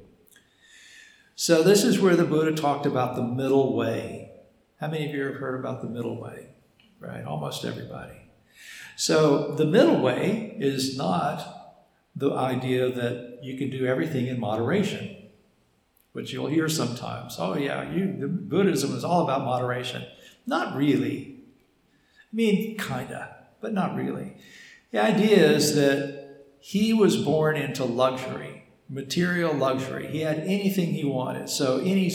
So, 1.35 1.63
this 1.63 1.85
is 1.85 1.99
where 1.99 2.17
the 2.17 2.27
Buddha 2.27 2.53
talked 2.55 2.85
about 2.85 3.17
the 3.17 3.23
middle 3.23 3.75
way. 3.75 4.31
How 4.79 4.89
many 4.89 5.09
of 5.09 5.15
you 5.15 5.25
have 5.25 5.37
heard 5.37 5.59
about 5.59 5.81
the 5.81 5.89
middle 5.89 6.21
way? 6.21 6.51
Right? 7.01 7.25
Almost 7.25 7.65
everybody. 7.65 8.29
So, 8.97 9.53
the 9.53 9.65
middle 9.65 10.03
way 10.03 10.55
is 10.59 10.99
not 10.99 11.79
the 12.15 12.35
idea 12.35 12.91
that 12.91 13.39
you 13.43 13.57
can 13.57 13.71
do 13.71 13.87
everything 13.87 14.27
in 14.27 14.39
moderation, 14.39 15.17
which 16.13 16.31
you'll 16.31 16.49
hear 16.49 16.69
sometimes. 16.69 17.37
Oh, 17.39 17.57
yeah, 17.57 17.91
you, 17.91 18.29
Buddhism 18.29 18.95
is 18.95 19.03
all 19.03 19.25
about 19.25 19.47
moderation. 19.47 20.05
Not 20.47 20.77
really. 20.77 21.39
I 22.33 22.37
mean, 22.37 22.77
kinda, 22.77 23.35
but 23.63 23.73
not 23.73 23.97
really. 23.97 24.37
The 24.93 25.03
idea 25.03 25.51
is 25.51 25.75
that 25.75 26.47
he 26.61 26.93
was 26.93 27.17
born 27.17 27.57
into 27.57 27.85
luxury, 27.85 28.65
material 28.89 29.55
luxury. 29.55 30.07
He 30.09 30.21
had 30.21 30.39
anything 30.39 30.95
he 30.95 31.05
wanted. 31.05 31.49
So 31.49 31.79
any 31.79 32.13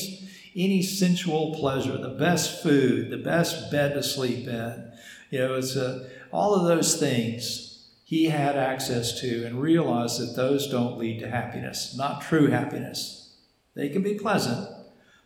any 0.54 0.82
sensual 0.82 1.56
pleasure, 1.56 1.98
the 1.98 2.10
best 2.10 2.62
food, 2.62 3.10
the 3.10 3.18
best 3.18 3.72
bed 3.72 3.94
to 3.94 4.04
sleep 4.04 4.48
in, 4.48 4.92
you 5.30 5.40
know, 5.40 5.56
it's 5.56 5.78
a, 5.78 6.10
all 6.32 6.54
of 6.54 6.68
those 6.68 7.00
things 7.00 7.90
he 8.04 8.26
had 8.26 8.58
access 8.58 9.22
to 9.22 9.46
and 9.46 9.62
realized 9.62 10.20
that 10.20 10.36
those 10.36 10.68
don't 10.68 10.98
lead 10.98 11.20
to 11.22 11.30
happiness, 11.30 11.96
not 11.98 12.22
true 12.22 12.48
happiness. 12.48 13.34
They 13.74 13.88
can 13.88 14.04
be 14.04 14.16
pleasant, 14.16 14.68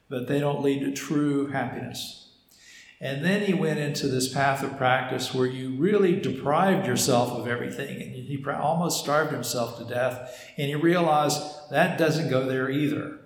but 0.07 0.27
they 0.27 0.39
don't 0.39 0.61
lead 0.61 0.81
to 0.81 0.91
true 0.91 1.47
happiness. 1.47 2.24
And 3.05 3.23
then 3.23 3.43
he 3.43 3.53
went 3.53 3.77
into 3.77 4.07
this 4.07 4.27
path 4.27 4.63
of 4.63 4.77
practice 4.77 5.31
where 5.31 5.45
you 5.45 5.75
really 5.75 6.19
deprived 6.19 6.87
yourself 6.87 7.33
of 7.33 7.47
everything 7.47 8.01
and 8.01 8.15
he 8.15 8.43
almost 8.49 8.99
starved 8.99 9.31
himself 9.31 9.77
to 9.77 9.85
death. 9.85 10.43
And 10.57 10.69
he 10.69 10.75
realized 10.75 11.39
that 11.69 11.99
doesn't 11.99 12.31
go 12.31 12.47
there 12.47 12.67
either. 12.67 13.19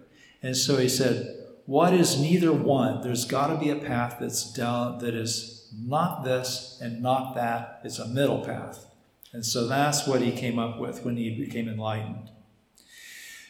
And 0.44 0.58
so 0.58 0.76
he 0.76 0.90
said, 0.90 1.46
What 1.66 1.94
is 1.94 2.20
neither 2.20 2.52
one? 2.52 3.00
There's 3.00 3.24
got 3.24 3.48
to 3.48 3.56
be 3.56 3.70
a 3.70 3.78
path 3.78 4.18
that's 4.20 4.52
down 4.52 4.98
that 4.98 5.16
is 5.16 5.72
not 5.74 6.26
this 6.26 6.78
and 6.82 7.02
not 7.02 7.36
that. 7.36 7.80
It's 7.86 8.00
a 8.00 8.08
middle 8.10 8.44
path. 8.44 8.86
And 9.32 9.46
so 9.46 9.66
that's 9.66 10.06
what 10.06 10.22
he 10.22 10.34
came 10.34 10.60
up 10.60 10.78
with 10.78 11.06
when 11.06 11.16
he 11.16 11.40
became 11.40 11.70
enlightened. 11.70 12.32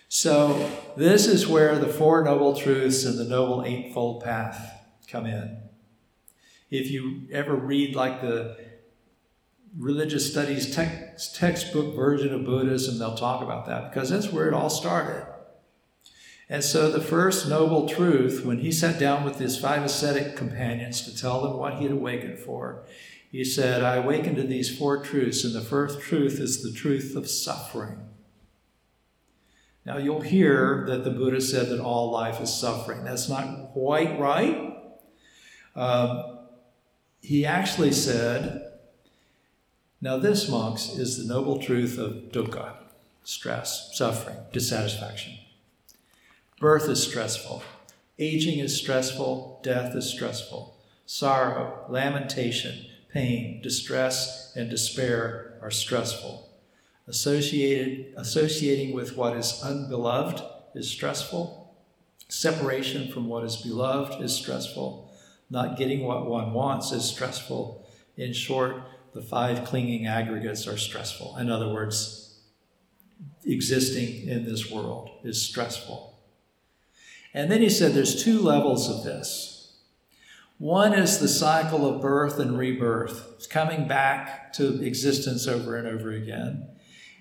So, 0.10 0.72
this 0.96 1.26
is 1.26 1.48
where 1.48 1.80
the 1.80 1.88
Four 1.88 2.24
Noble 2.24 2.56
Truths 2.56 3.04
and 3.04 3.18
the 3.18 3.24
Noble 3.24 3.63
Eightfold 3.63 4.24
Path 4.24 4.74
come 5.08 5.26
in. 5.26 5.68
If 6.69 6.91
you 6.91 7.27
ever 7.32 7.55
read 7.55 7.95
like 7.95 8.21
the 8.21 8.58
religious 9.77 10.29
studies 10.29 10.73
text, 10.73 11.36
textbook 11.36 11.95
version 11.95 12.34
of 12.34 12.45
Buddhism, 12.45 12.99
they'll 12.99 13.15
talk 13.15 13.41
about 13.41 13.65
that 13.67 13.91
because 13.91 14.10
that's 14.10 14.32
where 14.32 14.47
it 14.47 14.53
all 14.53 14.69
started. 14.69 15.25
And 16.51 16.63
so, 16.63 16.89
the 16.89 17.01
first 17.01 17.47
noble 17.47 17.88
truth, 17.88 18.43
when 18.43 18.60
he 18.60 18.71
sat 18.71 18.99
down 18.99 19.23
with 19.23 19.38
his 19.38 19.60
five 19.60 19.84
ascetic 19.84 20.36
companions 20.36 21.03
to 21.03 21.15
tell 21.15 21.41
them 21.41 21.58
what 21.58 21.75
he 21.75 21.84
had 21.84 21.91
awakened 21.91 22.39
for, 22.39 22.86
he 23.32 23.43
said, 23.43 23.84
I 23.84 23.97
awakened 23.97 24.38
to 24.38 24.43
these 24.43 24.75
four 24.75 25.03
truths, 25.03 25.43
and 25.43 25.53
the 25.53 25.62
first 25.62 26.01
truth 26.01 26.39
is 26.39 26.63
the 26.63 26.71
truth 26.71 27.15
of 27.15 27.29
suffering. 27.29 27.99
Now, 29.86 29.97
you'll 29.97 30.21
hear 30.21 30.86
that 30.89 31.03
the 31.03 31.12
Buddha 31.12 31.39
said 31.39 31.69
that 31.69 31.79
all 31.79 32.12
life 32.12 32.41
is 32.41 32.51
suffering. 32.51 33.03
That's 33.03 33.29
not 33.29 33.71
quite 33.73 34.19
right. 34.19 34.75
Um, 35.75 36.38
he 37.21 37.45
actually 37.45 37.91
said, 37.91 38.71
Now, 40.01 40.17
this, 40.17 40.49
monks, 40.49 40.89
is 40.89 41.17
the 41.17 41.32
noble 41.32 41.60
truth 41.60 41.97
of 41.97 42.32
dukkha 42.32 42.73
stress, 43.23 43.91
suffering, 43.93 44.38
dissatisfaction. 44.51 45.34
Birth 46.60 46.89
is 46.89 47.03
stressful, 47.03 47.62
aging 48.17 48.58
is 48.60 48.75
stressful, 48.75 49.60
death 49.62 49.95
is 49.95 50.10
stressful, 50.10 50.75
sorrow, 51.05 51.86
lamentation, 51.89 52.86
pain, 53.13 53.62
distress, 53.62 54.51
and 54.55 54.69
despair 54.69 55.53
are 55.62 55.71
stressful. 55.71 56.49
Associated, 57.08 58.13
associating 58.17 58.93
with 58.93 59.15
what 59.15 59.36
is 59.36 59.62
unbeloved 59.63 60.41
is 60.75 60.89
stressful. 60.89 61.73
Separation 62.27 63.12
from 63.12 63.27
what 63.27 63.43
is 63.43 63.58
beloved 63.58 64.21
is 64.23 64.36
stressful. 64.36 65.09
Not 65.50 65.78
getting 65.78 66.04
what 66.04 66.28
one 66.28 66.54
wants 66.54 66.92
is 66.92 67.06
stressful. 67.06 67.88
In 68.18 68.34
short, 68.34 68.84
the 69.14 69.22
five 69.22 69.66
clinging 69.66 70.06
aggregates 70.06 70.68
are 70.68 70.78
stressful. 70.78 71.38
In 71.38 71.50
other 71.50 71.74
words, 71.74 72.40
existing 73.44 74.28
in 74.28 74.46
this 74.46 74.70
world 74.70 75.10
is 75.24 75.42
stressful. 75.42 76.20
And 77.34 77.52
then 77.52 77.62
he 77.62 77.70
said 77.70 77.94
there's 77.94 78.24
two 78.24 78.40
levels 78.40 78.90
of 78.90 79.04
this. 79.04 79.78
One 80.58 80.94
is 80.94 81.20
the 81.20 81.28
cycle 81.28 81.88
of 81.88 82.02
birth 82.02 82.38
and 82.38 82.58
rebirth, 82.58 83.26
it's 83.36 83.48
coming 83.48 83.88
back 83.88 84.52
to 84.54 84.84
existence 84.84 85.48
over 85.48 85.78
and 85.78 85.88
over 85.88 86.12
again. 86.12 86.68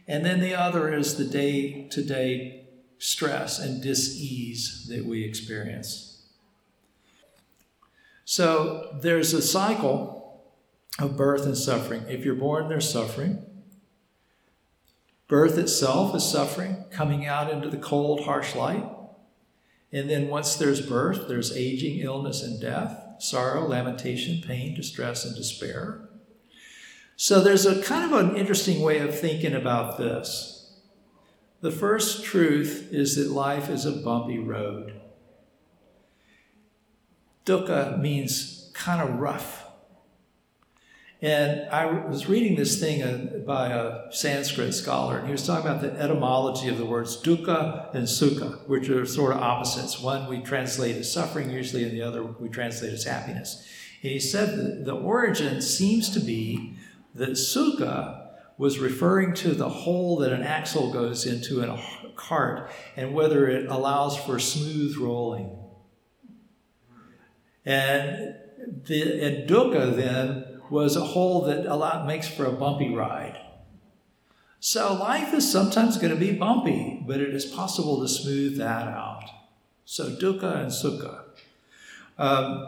And 0.09 0.25
then 0.25 0.41
the 0.41 0.55
other 0.55 0.93
is 0.93 1.17
the 1.17 1.25
day 1.25 1.87
to 1.88 2.03
day 2.03 2.64
stress 2.99 3.61
and 3.61 3.81
dis-ease 3.81 4.87
that 4.88 5.05
we 5.05 5.23
experience. 5.23 6.08
So 8.31 8.91
there's 8.93 9.33
a 9.33 9.41
cycle 9.41 10.45
of 10.99 11.17
birth 11.17 11.47
and 11.47 11.57
suffering. 11.57 12.05
If 12.11 12.27
you're 12.27 12.35
born, 12.35 12.69
there's 12.69 12.93
suffering. 12.93 13.43
Birth 15.29 15.57
itself 15.57 16.14
is 16.14 16.31
suffering, 16.31 16.85
coming 16.91 17.25
out 17.25 17.51
into 17.51 17.71
the 17.71 17.79
cold, 17.79 18.25
harsh 18.25 18.55
light. 18.55 18.85
And 19.95 20.11
then 20.11 20.29
once 20.29 20.57
there's 20.57 20.83
birth, 20.83 21.27
there's 21.27 21.57
aging, 21.57 22.01
illness, 22.01 22.43
and 22.43 22.61
death 22.61 23.03
sorrow, 23.19 23.67
lamentation, 23.67 24.43
pain, 24.47 24.75
distress, 24.75 25.25
and 25.25 25.35
despair. 25.35 26.07
So 27.17 27.41
there's 27.41 27.64
a 27.64 27.81
kind 27.81 28.12
of 28.12 28.12
an 28.12 28.37
interesting 28.37 28.83
way 28.83 28.99
of 28.99 29.19
thinking 29.19 29.55
about 29.55 29.97
this. 29.97 30.79
The 31.62 31.73
first 31.73 32.25
truth 32.25 32.91
is 32.93 33.17
that 33.17 33.33
life 33.33 33.71
is 33.71 33.87
a 33.87 33.93
bumpy 33.93 34.38
road. 34.38 35.01
Dukkha 37.48 37.98
means 38.00 38.70
kind 38.74 39.00
of 39.00 39.18
rough. 39.18 39.64
And 41.20 41.68
I 41.70 41.87
was 42.06 42.28
reading 42.28 42.54
this 42.54 42.78
thing 42.78 43.02
uh, 43.02 43.38
by 43.44 43.70
a 43.70 44.12
Sanskrit 44.12 44.72
scholar, 44.72 45.18
and 45.18 45.26
he 45.26 45.32
was 45.32 45.44
talking 45.44 45.68
about 45.68 45.80
the 45.80 45.90
etymology 46.00 46.68
of 46.68 46.78
the 46.78 46.87
words 46.87 47.20
dukkha 47.20 47.92
and 47.92 48.06
sukha, 48.06 48.68
which 48.68 48.88
are 48.88 49.04
sort 49.04 49.34
of 49.34 49.42
opposites. 49.42 50.00
One 50.00 50.28
we 50.28 50.40
translate 50.40 50.94
as 50.94 51.12
suffering 51.12 51.50
usually, 51.50 51.82
and 51.82 51.92
the 51.92 52.02
other 52.02 52.22
we 52.22 52.48
translate 52.48 52.92
as 52.92 53.02
happiness. 53.02 53.66
And 54.02 54.12
he 54.12 54.20
said 54.20 54.56
that 54.58 54.84
the 54.84 54.94
origin 54.94 55.61
seems 55.61 56.08
to 56.11 56.20
be 56.20 56.76
that 57.16 57.30
sukha 57.30 58.28
was 58.56 58.78
referring 58.78 59.34
to 59.34 59.54
the 59.54 59.68
hole 59.68 60.18
that 60.18 60.32
an 60.32 60.42
axle 60.42 60.92
goes 60.92 61.26
into 61.26 61.62
in 61.62 61.70
a 61.70 61.82
cart 62.14 62.70
and 62.96 63.14
whether 63.14 63.48
it 63.48 63.68
allows 63.68 64.16
for 64.16 64.38
smooth 64.38 64.96
rolling. 64.96 65.56
And 67.68 68.35
the 68.87 69.22
and 69.22 69.46
dukkha 69.46 69.94
then 69.94 70.62
was 70.70 70.96
a 70.96 71.04
hole 71.04 71.42
that 71.42 71.66
a 71.66 71.74
lot 71.74 72.07
makes 72.07 72.26
for 72.26 72.46
a 72.46 72.52
bumpy 72.52 72.94
ride. 72.94 73.38
So 74.59 74.94
life 74.94 75.35
is 75.35 75.52
sometimes 75.52 75.98
going 75.98 76.14
to 76.14 76.18
be 76.18 76.33
bumpy, 76.33 77.04
but 77.07 77.20
it 77.20 77.35
is 77.35 77.44
possible 77.44 78.00
to 78.00 78.09
smooth 78.09 78.57
that 78.57 78.88
out. 78.88 79.28
So 79.85 80.09
dukkha 80.09 80.62
and 80.62 80.70
sukha. 80.70 81.24
Um, 82.16 82.66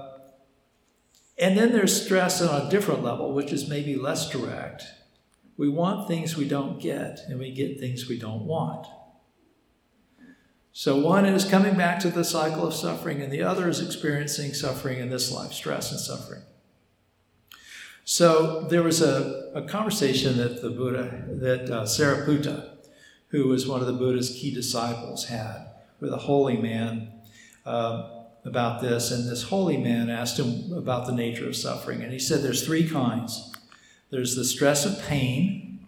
and 1.38 1.56
then 1.56 1.72
there's 1.72 2.04
stress 2.04 2.42
on 2.42 2.66
a 2.66 2.70
different 2.70 3.02
level, 3.02 3.32
which 3.32 3.52
is 3.52 3.70
maybe 3.70 3.96
less 3.96 4.28
direct. 4.28 4.84
We 5.56 5.70
want 5.70 6.08
things 6.08 6.36
we 6.36 6.46
don't 6.46 6.78
get, 6.78 7.20
and 7.26 7.38
we 7.38 7.52
get 7.52 7.80
things 7.80 8.06
we 8.06 8.18
don't 8.18 8.44
want. 8.44 8.86
So 10.72 10.98
one 10.98 11.26
is 11.26 11.44
coming 11.44 11.76
back 11.76 11.98
to 12.00 12.10
the 12.10 12.24
cycle 12.24 12.66
of 12.66 12.74
suffering, 12.74 13.20
and 13.20 13.32
the 13.32 13.42
other 13.42 13.68
is 13.68 13.80
experiencing 13.80 14.54
suffering 14.54 14.98
in 14.98 15.10
this 15.10 15.32
life, 15.32 15.52
stress 15.52 15.90
and 15.90 16.00
suffering. 16.00 16.42
So 18.04 18.62
there 18.62 18.82
was 18.82 19.02
a, 19.02 19.50
a 19.54 19.62
conversation 19.62 20.36
that 20.38 20.62
the 20.62 20.70
Buddha, 20.70 21.24
that 21.28 21.70
uh, 21.70 21.84
Sariputta, 21.84 22.70
who 23.28 23.48
was 23.48 23.66
one 23.66 23.80
of 23.80 23.86
the 23.86 23.92
Buddha's 23.92 24.30
key 24.30 24.52
disciples, 24.52 25.26
had 25.26 25.66
with 26.00 26.12
a 26.12 26.18
holy 26.18 26.56
man 26.56 27.12
uh, 27.66 28.10
about 28.44 28.80
this. 28.80 29.10
And 29.10 29.28
this 29.28 29.44
holy 29.44 29.76
man 29.76 30.10
asked 30.10 30.38
him 30.38 30.72
about 30.72 31.06
the 31.06 31.12
nature 31.12 31.46
of 31.46 31.56
suffering. 31.56 32.02
And 32.02 32.12
he 32.12 32.18
said 32.18 32.42
there's 32.42 32.64
three 32.64 32.88
kinds 32.88 33.54
there's 34.10 34.34
the 34.34 34.44
stress 34.44 34.84
of 34.84 35.00
pain, 35.06 35.86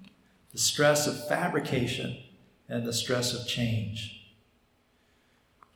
the 0.53 0.59
stress 0.59 1.09
of 1.09 1.27
fabrication, 1.27 2.19
and 2.69 2.87
the 2.87 2.93
stress 2.93 3.35
of 3.35 3.49
change. 3.49 4.22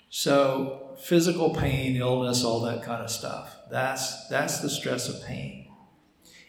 So, 0.08 0.96
physical 1.02 1.54
pain, 1.54 1.96
illness, 1.96 2.44
all 2.44 2.60
that 2.60 2.82
kind 2.82 3.02
of 3.02 3.10
stuff. 3.10 3.56
That's, 3.70 4.28
that's 4.28 4.60
the 4.60 4.70
stress 4.70 5.08
of 5.08 5.24
pain. 5.24 5.68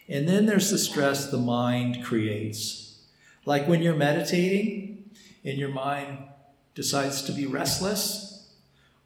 And 0.08 0.26
then 0.26 0.46
there's 0.46 0.70
the 0.70 0.78
stress 0.78 1.30
the 1.30 1.38
mind 1.38 2.02
creates. 2.02 3.02
Like 3.44 3.68
when 3.68 3.82
you're 3.82 3.96
meditating 3.96 5.10
and 5.44 5.58
your 5.58 5.68
mind 5.68 6.18
decides 6.74 7.22
to 7.22 7.32
be 7.32 7.46
restless, 7.46 8.52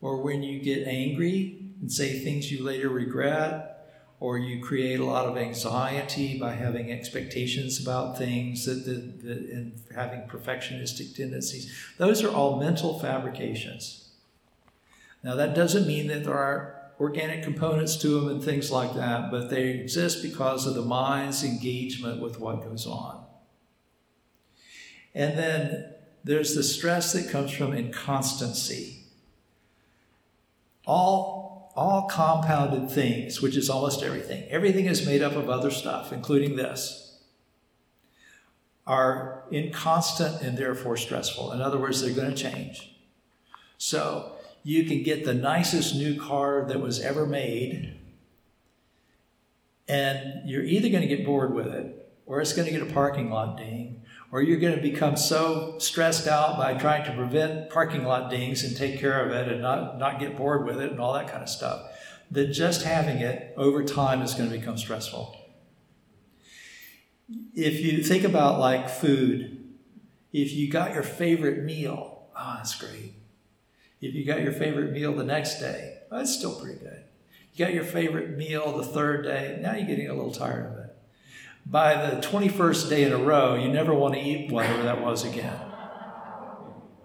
or 0.00 0.20
when 0.20 0.42
you 0.42 0.60
get 0.60 0.86
angry 0.86 1.58
and 1.80 1.90
say 1.90 2.20
things 2.20 2.50
you 2.50 2.62
later 2.62 2.88
regret, 2.88 3.72
or 4.20 4.38
you 4.38 4.62
create 4.62 5.00
a 5.00 5.04
lot 5.04 5.26
of 5.26 5.36
anxiety 5.36 6.38
by 6.38 6.52
having 6.52 6.92
expectations 6.92 7.82
about 7.82 8.16
things 8.16 8.66
that, 8.66 8.84
that, 8.84 9.22
that, 9.22 9.38
and 9.38 9.72
having 9.94 10.20
perfectionistic 10.28 11.16
tendencies. 11.16 11.72
Those 11.98 12.22
are 12.22 12.30
all 12.30 12.60
mental 12.60 13.00
fabrications. 13.00 14.01
Now, 15.22 15.36
that 15.36 15.54
doesn't 15.54 15.86
mean 15.86 16.08
that 16.08 16.24
there 16.24 16.34
are 16.34 16.82
organic 16.98 17.42
components 17.42 17.96
to 17.96 18.08
them 18.08 18.28
and 18.28 18.42
things 18.42 18.70
like 18.70 18.94
that, 18.94 19.30
but 19.30 19.50
they 19.50 19.70
exist 19.70 20.22
because 20.22 20.66
of 20.66 20.74
the 20.74 20.82
mind's 20.82 21.42
engagement 21.42 22.20
with 22.20 22.38
what 22.38 22.62
goes 22.62 22.86
on. 22.86 23.24
And 25.14 25.38
then 25.38 25.94
there's 26.24 26.54
the 26.54 26.62
stress 26.62 27.12
that 27.12 27.30
comes 27.30 27.50
from 27.50 27.72
inconstancy. 27.72 29.04
All, 30.86 31.72
all 31.76 32.08
compounded 32.08 32.90
things, 32.90 33.40
which 33.40 33.56
is 33.56 33.70
almost 33.70 34.02
everything, 34.02 34.44
everything 34.48 34.86
is 34.86 35.06
made 35.06 35.22
up 35.22 35.34
of 35.34 35.48
other 35.48 35.70
stuff, 35.70 36.12
including 36.12 36.56
this, 36.56 37.20
are 38.86 39.44
inconstant 39.50 40.42
and 40.42 40.58
therefore 40.58 40.96
stressful. 40.96 41.52
In 41.52 41.60
other 41.60 41.78
words, 41.78 42.00
they're 42.00 42.14
going 42.14 42.34
to 42.34 42.36
change. 42.36 42.96
So 43.78 44.31
you 44.62 44.84
can 44.84 45.02
get 45.02 45.24
the 45.24 45.34
nicest 45.34 45.94
new 45.94 46.20
car 46.20 46.64
that 46.68 46.80
was 46.80 47.00
ever 47.00 47.26
made, 47.26 47.98
and 49.88 50.48
you're 50.48 50.64
either 50.64 50.88
going 50.88 51.06
to 51.06 51.16
get 51.16 51.26
bored 51.26 51.54
with 51.54 51.66
it, 51.66 52.12
or 52.26 52.40
it's 52.40 52.52
going 52.52 52.66
to 52.66 52.72
get 52.72 52.82
a 52.82 52.92
parking 52.92 53.30
lot 53.30 53.56
ding, 53.56 54.02
or 54.30 54.40
you're 54.40 54.60
going 54.60 54.74
to 54.74 54.80
become 54.80 55.16
so 55.16 55.78
stressed 55.78 56.26
out 56.26 56.56
by 56.56 56.74
trying 56.74 57.04
to 57.04 57.12
prevent 57.12 57.68
parking 57.70 58.04
lot 58.04 58.30
dings 58.30 58.64
and 58.64 58.76
take 58.76 58.98
care 58.98 59.24
of 59.24 59.32
it 59.32 59.52
and 59.52 59.60
not, 59.60 59.98
not 59.98 60.18
get 60.18 60.36
bored 60.36 60.64
with 60.64 60.80
it 60.80 60.90
and 60.90 61.00
all 61.00 61.12
that 61.12 61.28
kind 61.28 61.42
of 61.42 61.48
stuff 61.48 61.82
that 62.32 62.46
just 62.46 62.82
having 62.82 63.18
it 63.18 63.52
over 63.58 63.84
time 63.84 64.22
is 64.22 64.32
going 64.32 64.50
to 64.50 64.58
become 64.58 64.78
stressful. 64.78 65.38
If 67.54 67.80
you 67.80 68.02
think 68.02 68.24
about 68.24 68.58
like 68.58 68.88
food, 68.88 69.74
if 70.32 70.52
you 70.52 70.70
got 70.70 70.94
your 70.94 71.02
favorite 71.02 71.62
meal, 71.62 72.28
ah, 72.34 72.54
oh, 72.54 72.56
that's 72.56 72.74
great. 72.74 73.14
If 74.02 74.14
you 74.14 74.24
got 74.24 74.42
your 74.42 74.52
favorite 74.52 74.90
meal 74.90 75.14
the 75.14 75.22
next 75.22 75.60
day, 75.60 75.98
well, 76.10 76.18
that's 76.18 76.36
still 76.36 76.58
pretty 76.60 76.80
good. 76.80 77.04
You 77.54 77.64
got 77.64 77.72
your 77.72 77.84
favorite 77.84 78.36
meal 78.36 78.76
the 78.76 78.84
third 78.84 79.22
day, 79.22 79.58
now 79.62 79.76
you're 79.76 79.86
getting 79.86 80.08
a 80.08 80.14
little 80.14 80.32
tired 80.32 80.72
of 80.72 80.78
it. 80.78 80.96
By 81.64 82.10
the 82.10 82.16
21st 82.16 82.90
day 82.90 83.04
in 83.04 83.12
a 83.12 83.16
row, 83.16 83.54
you 83.54 83.68
never 83.68 83.94
want 83.94 84.14
to 84.14 84.20
eat 84.20 84.50
whatever 84.50 84.82
that 84.82 85.00
was 85.00 85.24
again. 85.24 85.56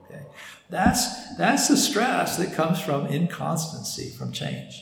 Okay. 0.05 0.23
That's, 0.71 1.37
that's 1.37 1.67
the 1.67 1.77
stress 1.77 2.37
that 2.37 2.53
comes 2.53 2.81
from 2.81 3.05
inconstancy, 3.05 4.09
from 4.09 4.31
change. 4.31 4.81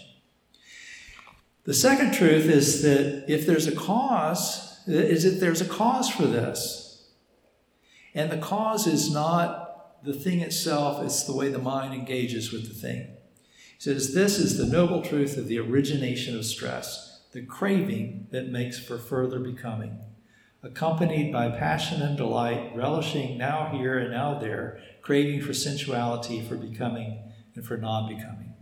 The 1.66 1.74
second 1.74 2.14
truth 2.14 2.46
is 2.46 2.82
that 2.84 3.26
if 3.28 3.46
there's 3.46 3.68
a 3.68 3.76
cause, 3.76 4.80
is 4.88 5.26
that 5.26 5.42
there's 5.42 5.60
a 5.60 5.68
cause 5.68 6.10
for 6.10 6.28
this. 6.28 7.10
And 8.14 8.32
the 8.32 8.38
cause 8.38 8.88
is 8.88 9.12
not 9.12 9.65
the 10.06 10.14
thing 10.14 10.42
itself, 10.42 11.04
it's 11.04 11.24
the 11.24 11.36
way 11.36 11.50
the 11.50 11.58
mind 11.58 11.94
engages 11.94 12.52
with 12.52 12.68
the 12.68 12.74
thing. 12.74 13.08
He 13.56 13.80
says, 13.80 14.14
This 14.14 14.38
is 14.38 14.58
the 14.58 14.66
noble 14.66 15.02
truth 15.02 15.36
of 15.38 15.48
the 15.48 15.60
origination 15.60 16.38
of 16.38 16.46
stress, 16.46 17.22
the 17.32 17.42
craving 17.42 18.28
that 18.32 18.50
makes 18.50 18.80
for 18.80 18.98
further 19.00 19.40
becoming, 19.40 20.00
accompanied 20.62 21.34
by 21.34 21.50
passion 21.50 22.02
and 22.02 22.16
delight, 22.16 22.72
relishing 22.76 23.38
now 23.38 23.70
here 23.74 23.98
and 23.98 24.12
now 24.12 24.38
there, 24.38 24.80
craving 25.02 25.42
for 25.42 25.54
sensuality, 25.54 26.42
for 26.48 26.56
becoming, 26.56 27.20
and 27.56 27.66
for 27.66 27.76
non 27.76 28.08
becoming. 28.08 28.54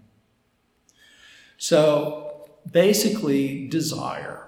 So 1.57 2.47
basically, 2.69 3.67
desire 3.67 4.47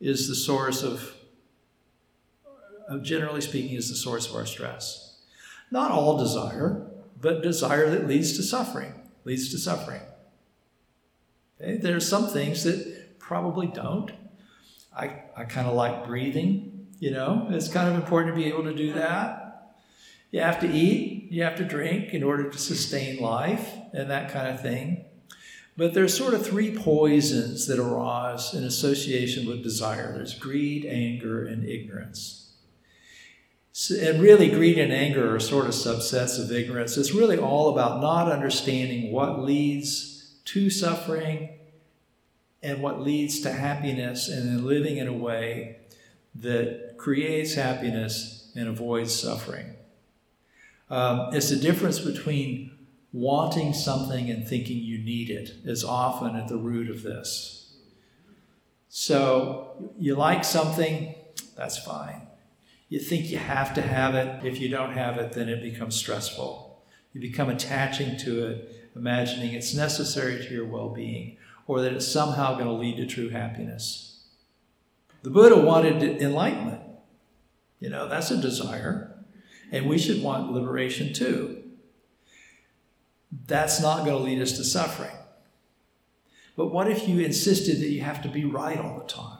is 0.00 0.28
the 0.28 0.34
source 0.34 0.82
of, 0.82 1.14
uh, 2.90 2.98
generally 2.98 3.40
speaking, 3.40 3.76
is 3.76 3.88
the 3.88 3.96
source 3.96 4.28
of 4.28 4.34
our 4.34 4.46
stress. 4.46 5.09
Not 5.70 5.90
all 5.90 6.18
desire, 6.18 6.86
but 7.20 7.42
desire 7.42 7.90
that 7.90 8.08
leads 8.08 8.36
to 8.36 8.42
suffering, 8.42 8.94
leads 9.24 9.50
to 9.50 9.58
suffering. 9.58 10.02
Okay? 11.60 11.76
There 11.76 11.96
are 11.96 12.00
some 12.00 12.28
things 12.28 12.64
that 12.64 13.18
probably 13.18 13.68
don't. 13.68 14.10
I, 14.96 15.22
I 15.36 15.44
kind 15.44 15.68
of 15.68 15.74
like 15.74 16.06
breathing, 16.06 16.88
you 16.98 17.10
know, 17.10 17.48
it's 17.50 17.68
kind 17.68 17.88
of 17.88 17.94
important 17.94 18.34
to 18.34 18.40
be 18.40 18.48
able 18.48 18.64
to 18.64 18.74
do 18.74 18.92
that. 18.92 19.76
You 20.30 20.40
have 20.40 20.60
to 20.60 20.70
eat, 20.70 21.28
you 21.30 21.42
have 21.42 21.56
to 21.56 21.64
drink 21.64 22.12
in 22.12 22.22
order 22.22 22.50
to 22.50 22.58
sustain 22.58 23.20
life 23.20 23.72
and 23.92 24.10
that 24.10 24.30
kind 24.30 24.48
of 24.48 24.60
thing. 24.60 25.04
But 25.76 25.94
there's 25.94 26.16
sort 26.16 26.34
of 26.34 26.44
three 26.44 26.76
poisons 26.76 27.66
that 27.66 27.78
arise 27.78 28.52
in 28.52 28.64
association 28.64 29.46
with 29.48 29.62
desire 29.62 30.12
there's 30.12 30.34
greed, 30.34 30.84
anger, 30.84 31.44
and 31.44 31.64
ignorance. 31.64 32.39
And 33.88 34.20
really, 34.20 34.50
greed 34.50 34.78
and 34.78 34.92
anger 34.92 35.34
are 35.34 35.40
sort 35.40 35.64
of 35.64 35.72
subsets 35.72 36.38
of 36.38 36.52
ignorance. 36.52 36.98
It's 36.98 37.14
really 37.14 37.38
all 37.38 37.70
about 37.70 38.02
not 38.02 38.30
understanding 38.30 39.10
what 39.10 39.40
leads 39.40 40.34
to 40.46 40.68
suffering 40.68 41.48
and 42.62 42.82
what 42.82 43.00
leads 43.00 43.40
to 43.40 43.52
happiness, 43.52 44.28
and 44.28 44.48
then 44.48 44.66
living 44.66 44.98
in 44.98 45.06
a 45.06 45.12
way 45.12 45.78
that 46.34 46.96
creates 46.98 47.54
happiness 47.54 48.52
and 48.54 48.68
avoids 48.68 49.18
suffering. 49.18 49.74
Um, 50.90 51.32
it's 51.32 51.48
the 51.48 51.56
difference 51.56 52.00
between 52.00 52.72
wanting 53.12 53.72
something 53.72 54.28
and 54.28 54.46
thinking 54.46 54.76
you 54.76 54.98
need 54.98 55.30
it, 55.30 55.52
is 55.64 55.84
often 55.84 56.36
at 56.36 56.48
the 56.48 56.58
root 56.58 56.90
of 56.90 57.02
this. 57.02 57.76
So, 58.90 59.92
you 59.98 60.16
like 60.16 60.44
something, 60.44 61.14
that's 61.56 61.78
fine. 61.78 62.26
You 62.90 62.98
think 62.98 63.30
you 63.30 63.38
have 63.38 63.72
to 63.74 63.82
have 63.82 64.16
it. 64.16 64.44
If 64.44 64.60
you 64.60 64.68
don't 64.68 64.92
have 64.92 65.16
it, 65.16 65.32
then 65.32 65.48
it 65.48 65.62
becomes 65.62 65.94
stressful. 65.94 66.82
You 67.12 67.20
become 67.20 67.48
attaching 67.48 68.18
to 68.18 68.46
it, 68.46 68.90
imagining 68.96 69.54
it's 69.54 69.74
necessary 69.74 70.44
to 70.44 70.52
your 70.52 70.66
well 70.66 70.90
being, 70.90 71.36
or 71.68 71.80
that 71.80 71.92
it's 71.92 72.06
somehow 72.06 72.54
going 72.54 72.66
to 72.66 72.72
lead 72.72 72.96
to 72.96 73.06
true 73.06 73.28
happiness. 73.28 74.24
The 75.22 75.30
Buddha 75.30 75.56
wanted 75.56 76.02
enlightenment. 76.20 76.82
You 77.78 77.90
know, 77.90 78.08
that's 78.08 78.32
a 78.32 78.36
desire. 78.36 79.16
And 79.70 79.88
we 79.88 79.96
should 79.96 80.20
want 80.20 80.52
liberation 80.52 81.12
too. 81.12 81.62
That's 83.46 83.80
not 83.80 84.04
going 84.04 84.16
to 84.16 84.22
lead 84.24 84.42
us 84.42 84.56
to 84.56 84.64
suffering. 84.64 85.14
But 86.56 86.72
what 86.72 86.90
if 86.90 87.06
you 87.06 87.20
insisted 87.20 87.78
that 87.80 87.90
you 87.90 88.00
have 88.00 88.20
to 88.22 88.28
be 88.28 88.44
right 88.44 88.78
all 88.78 88.98
the 88.98 89.04
time? 89.04 89.39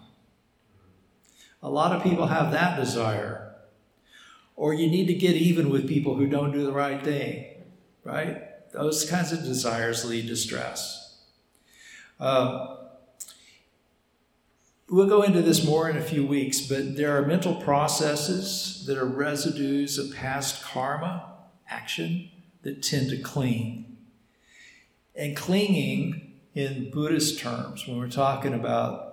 A 1.63 1.71
lot 1.71 1.93
of 1.93 2.03
people 2.03 2.27
have 2.27 2.53
that 2.53 2.77
desire. 2.77 3.55
Or 4.57 4.75
you 4.75 4.91
need 4.91 5.07
to 5.07 5.15
get 5.15 5.37
even 5.37 5.71
with 5.71 5.89
people 5.89 6.17
who 6.17 6.27
don't 6.27 6.53
do 6.53 6.65
the 6.65 6.73
right 6.73 7.03
thing, 7.03 7.47
right? 8.05 8.71
Those 8.73 9.09
kinds 9.09 9.33
of 9.33 9.43
desires 9.43 10.05
lead 10.05 10.29
to 10.29 10.37
stress. 10.37 11.19
Um, 12.19 12.77
we'll 14.89 15.09
go 15.09 15.23
into 15.23 15.43
this 15.43 15.65
more 15.65 15.89
in 15.89 15.97
a 15.97 16.03
few 16.03 16.27
weeks, 16.27 16.61
but 16.61 16.97
there 16.97 17.17
are 17.17 17.27
mental 17.27 17.55
processes 17.57 18.85
that 18.87 18.99
are 18.99 19.07
residues 19.07 19.99
of 19.99 20.15
past 20.15 20.63
karma, 20.63 21.33
action, 21.69 22.31
that 22.63 22.83
tend 22.83 23.11
to 23.11 23.19
cling. 23.19 23.97
And 25.15 25.37
clinging, 25.37 26.31
in 26.55 26.91
Buddhist 26.91 27.39
terms, 27.39 27.87
when 27.87 27.99
we're 27.99 28.09
talking 28.09 28.55
about 28.55 29.10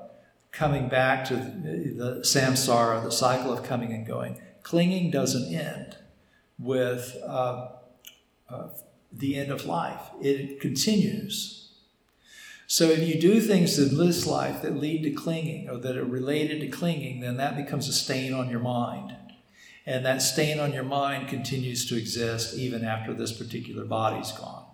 coming 0.58 0.90
back 0.90 1.24
to 1.24 1.36
the, 1.36 1.94
the 1.96 2.22
samsara, 2.22 3.04
the 3.04 3.12
cycle 3.12 3.54
of 3.54 3.64
coming 3.64 3.94
and 3.94 4.08
going, 4.08 4.42
clinging 4.64 5.12
doesn't 5.12 5.54
end 5.54 5.96
with 6.58 7.16
uh, 7.24 7.70
uh, 8.50 8.68
the 9.14 9.36
end 9.36 9.52
of 9.52 9.66
life, 9.66 10.02
it 10.20 10.60
continues. 10.60 11.70
So 12.66 12.86
if 12.86 13.08
you 13.08 13.22
do 13.22 13.40
things 13.40 13.78
in 13.78 13.98
this 13.98 14.26
life 14.26 14.64
that 14.64 14.76
lead 14.76 15.04
to 15.04 15.12
clinging 15.12 15.70
or 15.70 15.78
that 15.78 15.96
are 15.96 16.04
related 16.04 16.60
to 16.62 16.68
clinging, 16.68 17.20
then 17.20 17.38
that 17.38 17.56
becomes 17.56 17.88
a 17.88 17.94
stain 17.94 18.34
on 18.34 18.50
your 18.50 18.60
mind. 18.60 19.16
And 19.86 20.04
that 20.06 20.24
stain 20.24 20.60
on 20.60 20.74
your 20.74 20.84
mind 20.84 21.30
continues 21.30 21.86
to 21.86 21.96
exist 21.96 22.58
even 22.58 22.84
after 22.84 23.14
this 23.14 23.32
particular 23.32 23.86
body's 23.86 24.32
gone. 24.32 24.66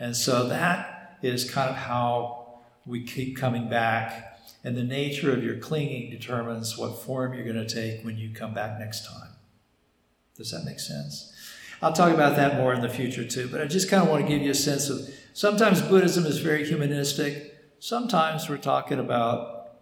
And 0.00 0.16
so 0.16 0.48
that 0.48 1.18
is 1.22 1.48
kind 1.48 1.70
of 1.70 1.76
how 1.76 2.58
we 2.84 3.04
keep 3.04 3.36
coming 3.36 3.70
back. 3.70 4.37
And 4.64 4.76
the 4.76 4.84
nature 4.84 5.32
of 5.32 5.42
your 5.42 5.56
clinging 5.56 6.10
determines 6.10 6.76
what 6.76 7.02
form 7.02 7.32
you're 7.34 7.44
going 7.44 7.64
to 7.64 7.66
take 7.66 8.04
when 8.04 8.18
you 8.18 8.30
come 8.30 8.54
back 8.54 8.78
next 8.78 9.06
time. 9.06 9.30
Does 10.36 10.50
that 10.50 10.64
make 10.64 10.80
sense? 10.80 11.32
I'll 11.80 11.92
talk 11.92 12.12
about 12.12 12.36
that 12.36 12.56
more 12.56 12.74
in 12.74 12.80
the 12.80 12.88
future 12.88 13.24
too, 13.24 13.48
but 13.48 13.60
I 13.60 13.66
just 13.66 13.88
kind 13.88 14.02
of 14.02 14.08
want 14.08 14.22
to 14.22 14.28
give 14.28 14.42
you 14.42 14.50
a 14.50 14.54
sense 14.54 14.88
of 14.88 15.08
sometimes 15.32 15.80
Buddhism 15.80 16.26
is 16.26 16.38
very 16.38 16.66
humanistic. 16.66 17.56
Sometimes 17.78 18.48
we're 18.48 18.56
talking 18.56 18.98
about 18.98 19.76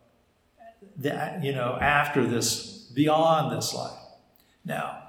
that, 0.98 1.42
you 1.42 1.52
know, 1.52 1.78
after 1.80 2.26
this, 2.26 2.90
beyond 2.94 3.56
this 3.56 3.72
life. 3.74 3.98
Now, 4.64 5.02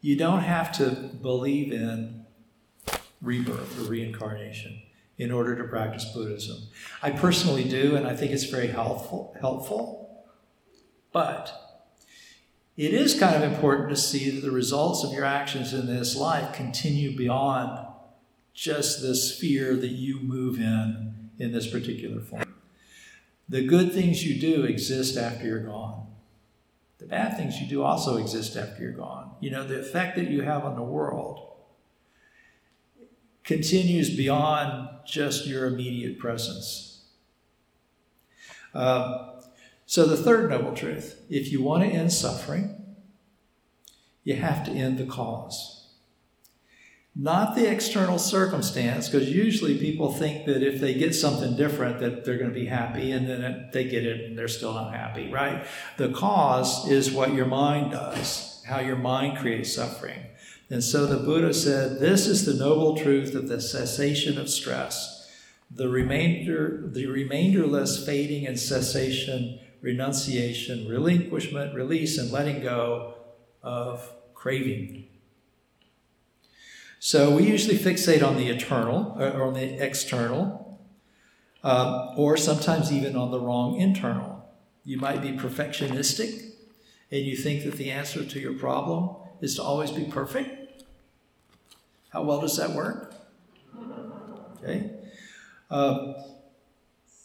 you 0.00 0.16
don't 0.16 0.42
have 0.42 0.70
to 0.78 0.90
believe 0.90 1.72
in 1.72 2.24
rebirth 3.20 3.80
or 3.80 3.90
reincarnation 3.90 4.80
in 5.18 5.32
order 5.32 5.56
to 5.56 5.64
practice 5.64 6.04
Buddhism. 6.06 6.56
I 7.02 7.10
personally 7.10 7.64
do, 7.64 7.96
and 7.96 8.06
I 8.06 8.14
think 8.14 8.32
it's 8.32 8.44
very 8.44 8.68
helpful. 8.68 9.36
helpful. 9.40 10.24
But 11.12 11.52
it 12.76 12.94
is 12.94 13.18
kind 13.18 13.34
of 13.34 13.42
important 13.42 13.90
to 13.90 13.96
see 13.96 14.30
that 14.30 14.40
the 14.40 14.52
results 14.52 15.02
of 15.02 15.12
your 15.12 15.24
actions 15.24 15.74
in 15.74 15.86
this 15.86 16.16
life 16.16 16.54
continue 16.54 17.16
beyond 17.16 17.86
just 18.54 19.02
the 19.02 19.14
sphere 19.14 19.74
that 19.74 19.88
you 19.88 20.20
move 20.20 20.58
in 20.58 21.30
in 21.38 21.52
this 21.52 21.66
particular 21.66 22.20
form. 22.20 22.44
The 23.48 23.66
good 23.66 23.92
things 23.92 24.24
you 24.24 24.40
do 24.40 24.64
exist 24.64 25.16
after 25.16 25.46
you're 25.46 25.64
gone. 25.64 26.06
The 26.98 27.06
bad 27.06 27.36
things 27.36 27.60
you 27.60 27.68
do 27.68 27.82
also 27.82 28.18
exist 28.18 28.56
after 28.56 28.82
you're 28.82 28.92
gone. 28.92 29.32
You 29.40 29.50
know, 29.50 29.66
the 29.66 29.80
effect 29.80 30.16
that 30.16 30.28
you 30.28 30.42
have 30.42 30.64
on 30.64 30.76
the 30.76 30.82
world 30.82 31.47
continues 33.48 34.14
beyond 34.14 34.88
just 35.04 35.46
your 35.46 35.66
immediate 35.66 36.18
presence. 36.18 37.06
Um, 38.74 39.32
so, 39.86 40.04
the 40.04 40.16
third 40.16 40.50
noble 40.50 40.74
truth 40.74 41.20
if 41.28 41.50
you 41.50 41.60
want 41.62 41.82
to 41.82 41.88
end 41.88 42.12
suffering, 42.12 42.76
you 44.22 44.36
have 44.36 44.64
to 44.66 44.70
end 44.70 44.98
the 44.98 45.06
cause 45.06 45.78
not 47.20 47.56
the 47.56 47.68
external 47.68 48.16
circumstance, 48.16 49.08
because 49.08 49.28
usually 49.28 49.76
people 49.76 50.12
think 50.12 50.46
that 50.46 50.62
if 50.62 50.80
they 50.80 50.94
get 50.94 51.12
something 51.12 51.56
different, 51.56 51.98
that 51.98 52.24
they're 52.24 52.38
going 52.38 52.48
to 52.48 52.54
be 52.54 52.66
happy, 52.66 53.10
and 53.10 53.28
then 53.28 53.68
they 53.72 53.82
get 53.88 54.06
it 54.06 54.24
and 54.24 54.38
they're 54.38 54.46
still 54.46 54.72
not 54.72 54.94
happy, 54.94 55.28
right? 55.28 55.66
The 55.96 56.10
cause 56.10 56.88
is 56.88 57.10
what 57.10 57.34
your 57.34 57.46
mind 57.46 57.90
does, 57.90 58.62
how 58.68 58.78
your 58.78 58.96
mind 58.96 59.38
creates 59.38 59.74
suffering. 59.74 60.20
And 60.70 60.84
so 60.84 61.06
the 61.06 61.16
Buddha 61.16 61.54
said, 61.54 61.98
This 61.98 62.26
is 62.26 62.44
the 62.44 62.54
noble 62.54 62.96
truth 62.96 63.34
of 63.34 63.48
the 63.48 63.60
cessation 63.60 64.38
of 64.38 64.50
stress, 64.50 65.30
the 65.70 65.88
remainder, 65.88 66.82
the 66.84 67.06
remainderless 67.06 68.04
fading 68.04 68.46
and 68.46 68.58
cessation, 68.58 69.60
renunciation, 69.80 70.86
relinquishment, 70.86 71.74
release, 71.74 72.18
and 72.18 72.30
letting 72.30 72.62
go 72.62 73.14
of 73.62 74.12
craving. 74.34 75.06
So 77.00 77.34
we 77.34 77.44
usually 77.44 77.78
fixate 77.78 78.26
on 78.26 78.36
the 78.36 78.48
eternal 78.48 79.16
or 79.18 79.44
on 79.44 79.54
the 79.54 79.82
external, 79.82 80.80
um, 81.62 82.10
or 82.16 82.36
sometimes 82.36 82.92
even 82.92 83.16
on 83.16 83.30
the 83.30 83.40
wrong 83.40 83.80
internal. 83.80 84.44
You 84.84 84.98
might 84.98 85.22
be 85.22 85.32
perfectionistic 85.32 86.52
and 87.10 87.24
you 87.24 87.36
think 87.36 87.64
that 87.64 87.74
the 87.74 87.90
answer 87.90 88.24
to 88.24 88.40
your 88.40 88.54
problem 88.54 89.16
is 89.40 89.56
to 89.56 89.62
always 89.62 89.90
be 89.90 90.04
perfect. 90.04 90.84
How 92.10 92.22
well 92.22 92.40
does 92.40 92.56
that 92.56 92.70
work? 92.70 93.14
Okay. 94.62 94.90
Um, 95.70 96.14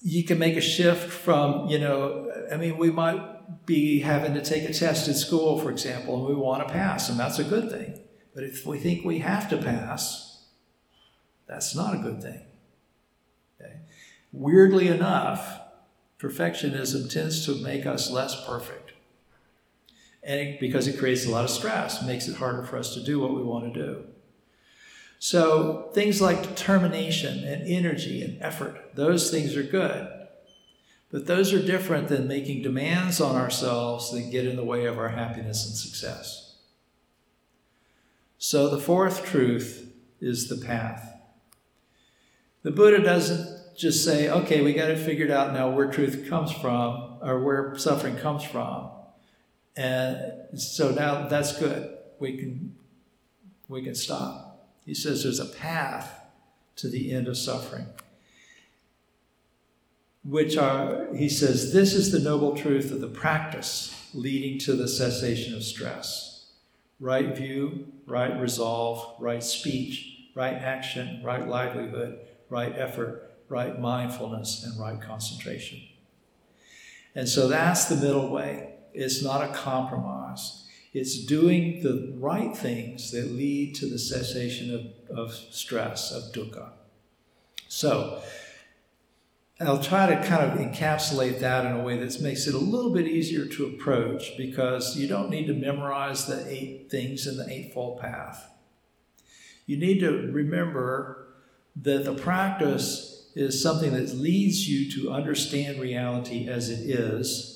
you 0.01 0.23
can 0.23 0.37
make 0.37 0.57
a 0.57 0.61
shift 0.61 1.11
from, 1.11 1.67
you 1.69 1.79
know, 1.79 2.31
I 2.51 2.57
mean, 2.57 2.77
we 2.77 2.91
might 2.91 3.65
be 3.65 3.99
having 3.99 4.33
to 4.33 4.41
take 4.41 4.63
a 4.69 4.73
test 4.73 5.07
at 5.07 5.15
school, 5.15 5.59
for 5.59 5.71
example, 5.71 6.17
and 6.17 6.27
we 6.27 6.35
want 6.35 6.67
to 6.67 6.73
pass, 6.73 7.09
and 7.09 7.17
that's 7.17 7.39
a 7.39 7.43
good 7.43 7.71
thing. 7.71 7.99
But 8.35 8.43
if 8.43 8.65
we 8.65 8.79
think 8.79 9.05
we 9.05 9.19
have 9.19 9.49
to 9.49 9.57
pass, 9.57 10.43
that's 11.47 11.75
not 11.75 11.93
a 11.93 11.97
good 11.97 12.21
thing. 12.21 12.41
Okay? 13.61 13.75
Weirdly 14.33 14.87
enough, 14.89 15.61
perfectionism 16.19 17.09
tends 17.09 17.45
to 17.45 17.55
make 17.63 17.85
us 17.85 18.11
less 18.11 18.45
perfect. 18.45 18.82
And 20.25 20.39
it, 20.39 20.59
because 20.59 20.87
it 20.87 20.97
creates 20.97 21.25
a 21.25 21.29
lot 21.29 21.43
of 21.43 21.49
stress, 21.49 22.05
makes 22.05 22.27
it 22.27 22.37
harder 22.37 22.63
for 22.63 22.77
us 22.77 22.93
to 22.93 23.03
do 23.03 23.19
what 23.19 23.33
we 23.33 23.43
want 23.43 23.73
to 23.73 23.79
do. 23.79 24.05
So 25.19 25.89
things 25.93 26.21
like 26.21 26.43
determination 26.43 27.43
and 27.45 27.67
energy 27.67 28.21
and 28.23 28.41
effort, 28.41 28.95
those 28.95 29.31
things 29.31 29.55
are 29.55 29.63
good. 29.63 30.07
But 31.11 31.27
those 31.27 31.53
are 31.53 31.61
different 31.61 32.07
than 32.07 32.27
making 32.27 32.63
demands 32.63 33.21
on 33.21 33.35
ourselves 33.35 34.11
that 34.11 34.31
get 34.31 34.47
in 34.47 34.55
the 34.55 34.65
way 34.65 34.85
of 34.85 34.97
our 34.97 35.09
happiness 35.09 35.65
and 35.65 35.75
success. 35.75 36.55
So 38.37 38.67
the 38.67 38.79
fourth 38.79 39.23
truth 39.23 39.93
is 40.19 40.49
the 40.49 40.57
path. 40.57 41.13
The 42.63 42.71
Buddha 42.71 43.01
doesn't 43.01 43.77
just 43.77 44.03
say, 44.03 44.29
okay, 44.29 44.61
we 44.61 44.73
got 44.73 44.89
it 44.89 44.99
figured 44.99 45.31
out 45.31 45.53
now 45.53 45.69
where 45.69 45.91
truth 45.91 46.25
comes 46.27 46.51
from 46.51 47.19
or 47.21 47.41
where 47.41 47.77
suffering 47.77 48.17
comes 48.17 48.43
from. 48.43 48.89
And 49.75 50.59
so 50.59 50.91
now 50.91 51.27
that's 51.27 51.57
good. 51.57 51.97
We 52.19 52.37
can 52.37 52.75
we 53.67 53.81
can 53.81 53.95
stop. 53.95 54.67
He 54.85 54.93
says 54.93 55.23
there's 55.23 55.39
a 55.39 55.45
path 55.45 56.19
to 56.75 56.89
the 56.89 57.11
end 57.11 57.27
of 57.27 57.37
suffering. 57.37 57.87
Which 60.23 60.55
are, 60.55 61.13
he 61.13 61.27
says, 61.27 61.73
this 61.73 61.93
is 61.93 62.11
the 62.11 62.19
noble 62.19 62.55
truth 62.55 62.91
of 62.91 63.01
the 63.01 63.09
practice 63.09 64.09
leading 64.13 64.57
to 64.59 64.73
the 64.73 64.87
cessation 64.87 65.53
of 65.53 65.63
stress 65.63 66.29
right 66.99 67.35
view, 67.35 67.85
right 68.05 68.39
resolve, 68.39 69.15
right 69.19 69.43
speech, 69.43 70.29
right 70.35 70.53
action, 70.53 71.21
right 71.21 71.45
livelihood, 71.45 72.19
right 72.49 72.73
effort, 72.77 73.33
right 73.49 73.77
mindfulness, 73.79 74.63
and 74.63 74.79
right 74.79 75.01
concentration. 75.01 75.81
And 77.13 77.27
so 77.27 77.49
that's 77.49 77.85
the 77.85 77.97
middle 77.97 78.29
way. 78.29 78.72
It's 78.93 79.23
not 79.23 79.49
a 79.49 79.53
compromise. 79.53 80.67
It's 80.93 81.25
doing 81.25 81.81
the 81.81 82.13
right 82.17 82.55
things 82.55 83.11
that 83.11 83.31
lead 83.31 83.75
to 83.75 83.87
the 83.87 83.97
cessation 83.97 84.73
of, 85.09 85.17
of 85.17 85.33
stress, 85.33 86.11
of 86.11 86.31
dukkha. 86.31 86.69
So, 87.67 88.21
I'll 89.59 89.81
try 89.81 90.07
to 90.07 90.27
kind 90.27 90.51
of 90.51 90.59
encapsulate 90.59 91.39
that 91.39 91.65
in 91.65 91.71
a 91.71 91.83
way 91.83 91.97
that 91.97 92.21
makes 92.21 92.47
it 92.47 92.53
a 92.53 92.59
little 92.59 92.91
bit 92.91 93.07
easier 93.07 93.45
to 93.45 93.67
approach 93.67 94.35
because 94.37 94.97
you 94.97 95.07
don't 95.07 95.29
need 95.29 95.47
to 95.47 95.53
memorize 95.53 96.25
the 96.25 96.45
eight 96.47 96.89
things 96.91 97.27
in 97.27 97.37
the 97.37 97.49
Eightfold 97.49 98.01
Path. 98.01 98.49
You 99.65 99.77
need 99.77 99.99
to 99.99 100.31
remember 100.31 101.27
that 101.77 102.03
the 102.03 102.13
practice 102.13 103.31
is 103.35 103.61
something 103.61 103.93
that 103.93 104.13
leads 104.15 104.67
you 104.67 104.91
to 104.91 105.11
understand 105.11 105.79
reality 105.79 106.47
as 106.47 106.69
it 106.69 106.89
is 106.89 107.52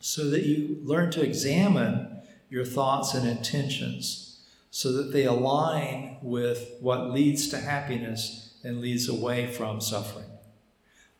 so 0.00 0.30
that 0.30 0.44
you 0.44 0.78
learn 0.82 1.10
to 1.12 1.22
examine 1.22 2.22
your 2.48 2.64
thoughts 2.64 3.14
and 3.14 3.28
intentions 3.28 4.28
so 4.70 4.92
that 4.92 5.12
they 5.12 5.24
align 5.24 6.16
with 6.22 6.76
what 6.80 7.10
leads 7.10 7.48
to 7.48 7.58
happiness 7.58 8.54
and 8.62 8.80
leads 8.80 9.08
away 9.08 9.46
from 9.46 9.80
suffering. 9.80 10.26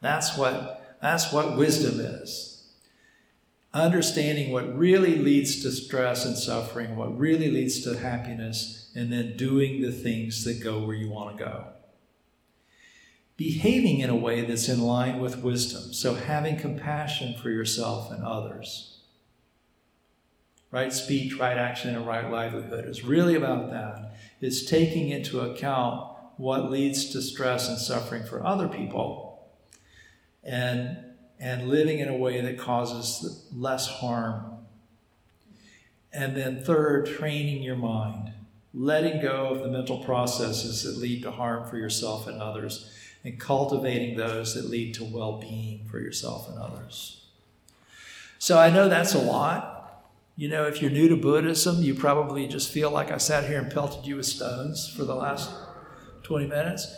That's 0.01 0.37
what, 0.37 0.97
that's 1.01 1.33
what 1.33 1.57
wisdom 1.57 2.01
is. 2.01 2.66
Understanding 3.74 4.53
what 4.53 4.76
really 4.76 5.16
leads 5.16 5.62
to 5.62 5.70
stress 5.70 6.24
and 6.24 6.37
suffering, 6.37 6.97
what 6.97 7.18
really 7.18 7.51
leads 7.51 7.83
to 7.85 7.99
happiness, 7.99 8.91
and 8.95 9.12
then 9.12 9.37
doing 9.37 9.83
the 9.83 9.93
things 9.93 10.45
that 10.45 10.62
go 10.62 10.85
where 10.85 10.97
you 10.97 11.11
want 11.11 11.37
to 11.37 11.45
go. 11.45 11.64
Behaving 13.39 14.01
in 14.01 14.11
a 14.11 14.16
way 14.16 14.45
that's 14.45 14.68
in 14.68 14.82
line 14.82 15.20
with 15.20 15.43
wisdom. 15.43 15.95
So, 15.95 16.14
having 16.14 16.59
compassion 16.59 17.34
for 17.41 17.49
yourself 17.49 18.11
and 18.11 18.22
others. 18.22 18.97
Right 20.70 20.93
speech, 20.93 21.39
right 21.39 21.57
action, 21.57 21.95
and 21.95 22.07
right 22.07 22.30
livelihood 22.30 22.84
is 22.84 23.05
really 23.05 23.36
about 23.36 23.70
that. 23.70 24.16
It's 24.43 24.66
taking 24.66 25.09
into 25.09 25.41
account 25.41 26.11
what 26.36 26.70
leads 26.70 27.11
to 27.11 27.22
stress 27.22 27.68
and 27.68 27.78
suffering 27.78 28.24
for 28.24 28.45
other 28.45 28.68
people 28.68 29.49
and, 30.45 30.99
and 31.41 31.68
living 31.68 32.01
in 32.01 32.09
a 32.09 32.16
way 32.16 32.41
that 32.43 32.59
causes 32.59 33.47
less 33.55 33.86
harm. 33.86 34.57
And 36.12 36.36
then, 36.36 36.62
third, 36.64 37.07
training 37.07 37.62
your 37.62 37.76
mind, 37.76 38.32
letting 38.74 39.22
go 39.22 39.49
of 39.51 39.61
the 39.61 39.68
mental 39.68 40.03
processes 40.03 40.82
that 40.82 41.01
lead 41.01 41.22
to 41.22 41.30
harm 41.30 41.68
for 41.68 41.78
yourself 41.78 42.26
and 42.26 42.43
others 42.43 42.91
and 43.25 43.39
cultivating 43.39 44.16
those 44.16 44.55
that 44.55 44.71
lead 44.71 44.95
to 44.95 45.05
well 45.05 45.39
being 45.39 45.85
for 45.91 45.99
yourself 45.99 46.49
and 46.49 46.59
others. 46.59 47.27
So 48.39 48.59
I 48.59 48.71
know 48.71 48.89
that's 48.89 49.14
a 49.14 49.21
lot. 49.21 50.05
You 50.37 50.49
know, 50.49 50.64
if 50.66 50.81
you're 50.81 50.91
new 50.91 51.09
to 51.09 51.16
Buddhism, 51.16 51.83
you 51.83 51.95
probably 51.95 52.47
just 52.47 52.71
feel 52.71 52.91
like 52.91 53.11
I 53.11 53.19
sat 53.19 53.49
here 53.49 53.59
and 53.59 53.73
pelted 53.73 54.07
you 54.07 54.16
with 54.16 54.27
stones 54.27 54.89
for 54.89 55.05
the 55.05 55.14
last 55.14 55.51
20 56.23 56.47
minutes. 56.47 56.95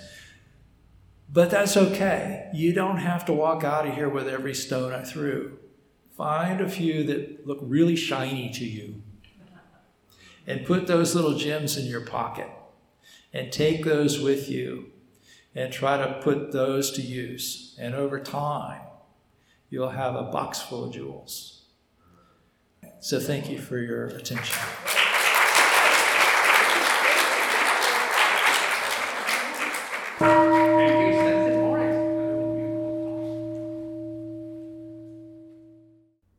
But 1.32 1.50
that's 1.50 1.76
okay. 1.76 2.50
You 2.52 2.72
don't 2.72 2.98
have 2.98 3.24
to 3.26 3.32
walk 3.32 3.64
out 3.64 3.86
of 3.86 3.94
here 3.94 4.08
with 4.08 4.28
every 4.28 4.54
stone 4.54 4.92
I 4.92 5.02
threw. 5.02 5.58
Find 6.16 6.60
a 6.60 6.68
few 6.68 7.04
that 7.04 7.46
look 7.46 7.60
really 7.62 7.96
shiny 7.96 8.50
to 8.50 8.64
you 8.64 9.02
and 10.46 10.66
put 10.66 10.86
those 10.86 11.14
little 11.14 11.38
gems 11.38 11.76
in 11.76 11.86
your 11.86 12.00
pocket 12.02 12.48
and 13.32 13.52
take 13.52 13.84
those 13.84 14.20
with 14.20 14.50
you 14.50 14.89
and 15.54 15.72
try 15.72 15.96
to 15.96 16.20
put 16.22 16.52
those 16.52 16.90
to 16.92 17.02
use. 17.02 17.76
And 17.78 17.94
over 17.94 18.20
time, 18.20 18.82
you'll 19.68 19.90
have 19.90 20.14
a 20.14 20.24
box 20.24 20.60
full 20.60 20.84
of 20.84 20.92
jewels. 20.92 21.62
So 23.00 23.18
thank 23.18 23.50
you 23.50 23.58
for 23.58 23.78
your 23.78 24.06
attention. 24.06 24.58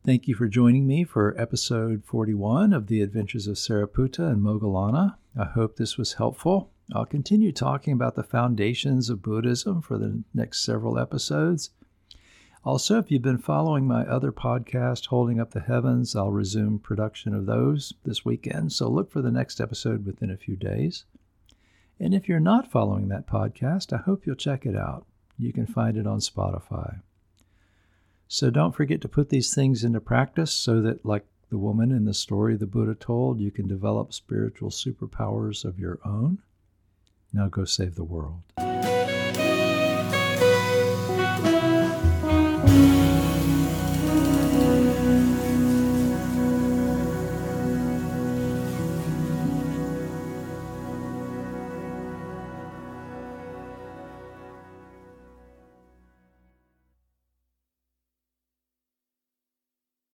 Thank 0.04 0.28
you 0.28 0.36
for 0.36 0.48
joining 0.48 0.88
me 0.88 1.04
for 1.04 1.40
episode 1.40 2.04
41 2.06 2.74
of 2.74 2.88
The 2.88 3.02
Adventures 3.02 3.48
of 3.48 3.56
Sariputta 3.56 4.32
and 4.32 4.42
Moggallana. 4.42 5.16
I 5.40 5.46
hope 5.46 5.78
this 5.78 5.98
was 5.98 6.14
helpful. 6.14 6.72
I'll 6.94 7.06
continue 7.06 7.54
talking 7.54 7.94
about 7.94 8.16
the 8.16 8.24
foundations 8.24 9.10
of 9.10 9.22
Buddhism 9.22 9.82
for 9.82 9.98
the 9.98 10.24
next 10.34 10.66
several 10.66 11.00
episodes. 11.00 11.70
Also, 12.66 13.00
if 13.00 13.10
you've 13.10 13.22
been 13.22 13.38
following 13.38 13.88
my 13.88 14.06
other 14.06 14.34
podcast, 14.34 15.08
Holding 15.08 15.40
Up 15.40 15.52
the 15.52 15.62
Heavens, 15.62 16.16
I'll 16.16 16.32
resume 16.32 16.80
production 16.80 17.34
of 17.34 17.46
those 17.46 17.94
this 18.04 18.26
weekend, 18.26 18.74
so 18.74 18.90
look 18.90 19.10
for 19.10 19.22
the 19.22 19.32
next 19.32 19.62
episode 19.62 20.06
within 20.06 20.30
a 20.30 20.38
few 20.38 20.58
days. 20.58 21.06
And 21.98 22.14
if 22.14 22.28
you're 22.28 22.42
not 22.42 22.72
following 22.72 23.08
that 23.08 23.26
podcast, 23.26 23.94
I 23.94 24.02
hope 24.02 24.26
you'll 24.26 24.36
check 24.36 24.66
it 24.66 24.76
out. 24.76 25.06
You 25.38 25.54
can 25.54 25.66
find 25.66 25.96
it 25.96 26.06
on 26.06 26.20
Spotify. 26.20 27.02
So 28.28 28.50
don't 28.50 28.76
forget 28.76 29.00
to 29.02 29.08
put 29.08 29.30
these 29.30 29.56
things 29.56 29.84
into 29.84 30.02
practice 30.02 30.52
so 30.52 30.82
that, 30.82 31.06
like 31.06 31.26
the 31.50 31.58
woman 31.58 31.92
in 31.92 32.06
the 32.06 32.14
story 32.14 32.58
the 32.58 32.68
Buddha 32.68 32.96
told, 32.96 33.40
you 33.40 33.50
can 33.50 33.68
develop 33.68 34.14
spiritual 34.14 34.70
superpowers 34.70 35.64
of 35.64 35.80
your 35.80 36.00
own. 36.04 36.40
Now 37.34 37.48
go 37.48 37.66
save 37.66 37.96
the 37.96 38.04
world. 38.04 38.42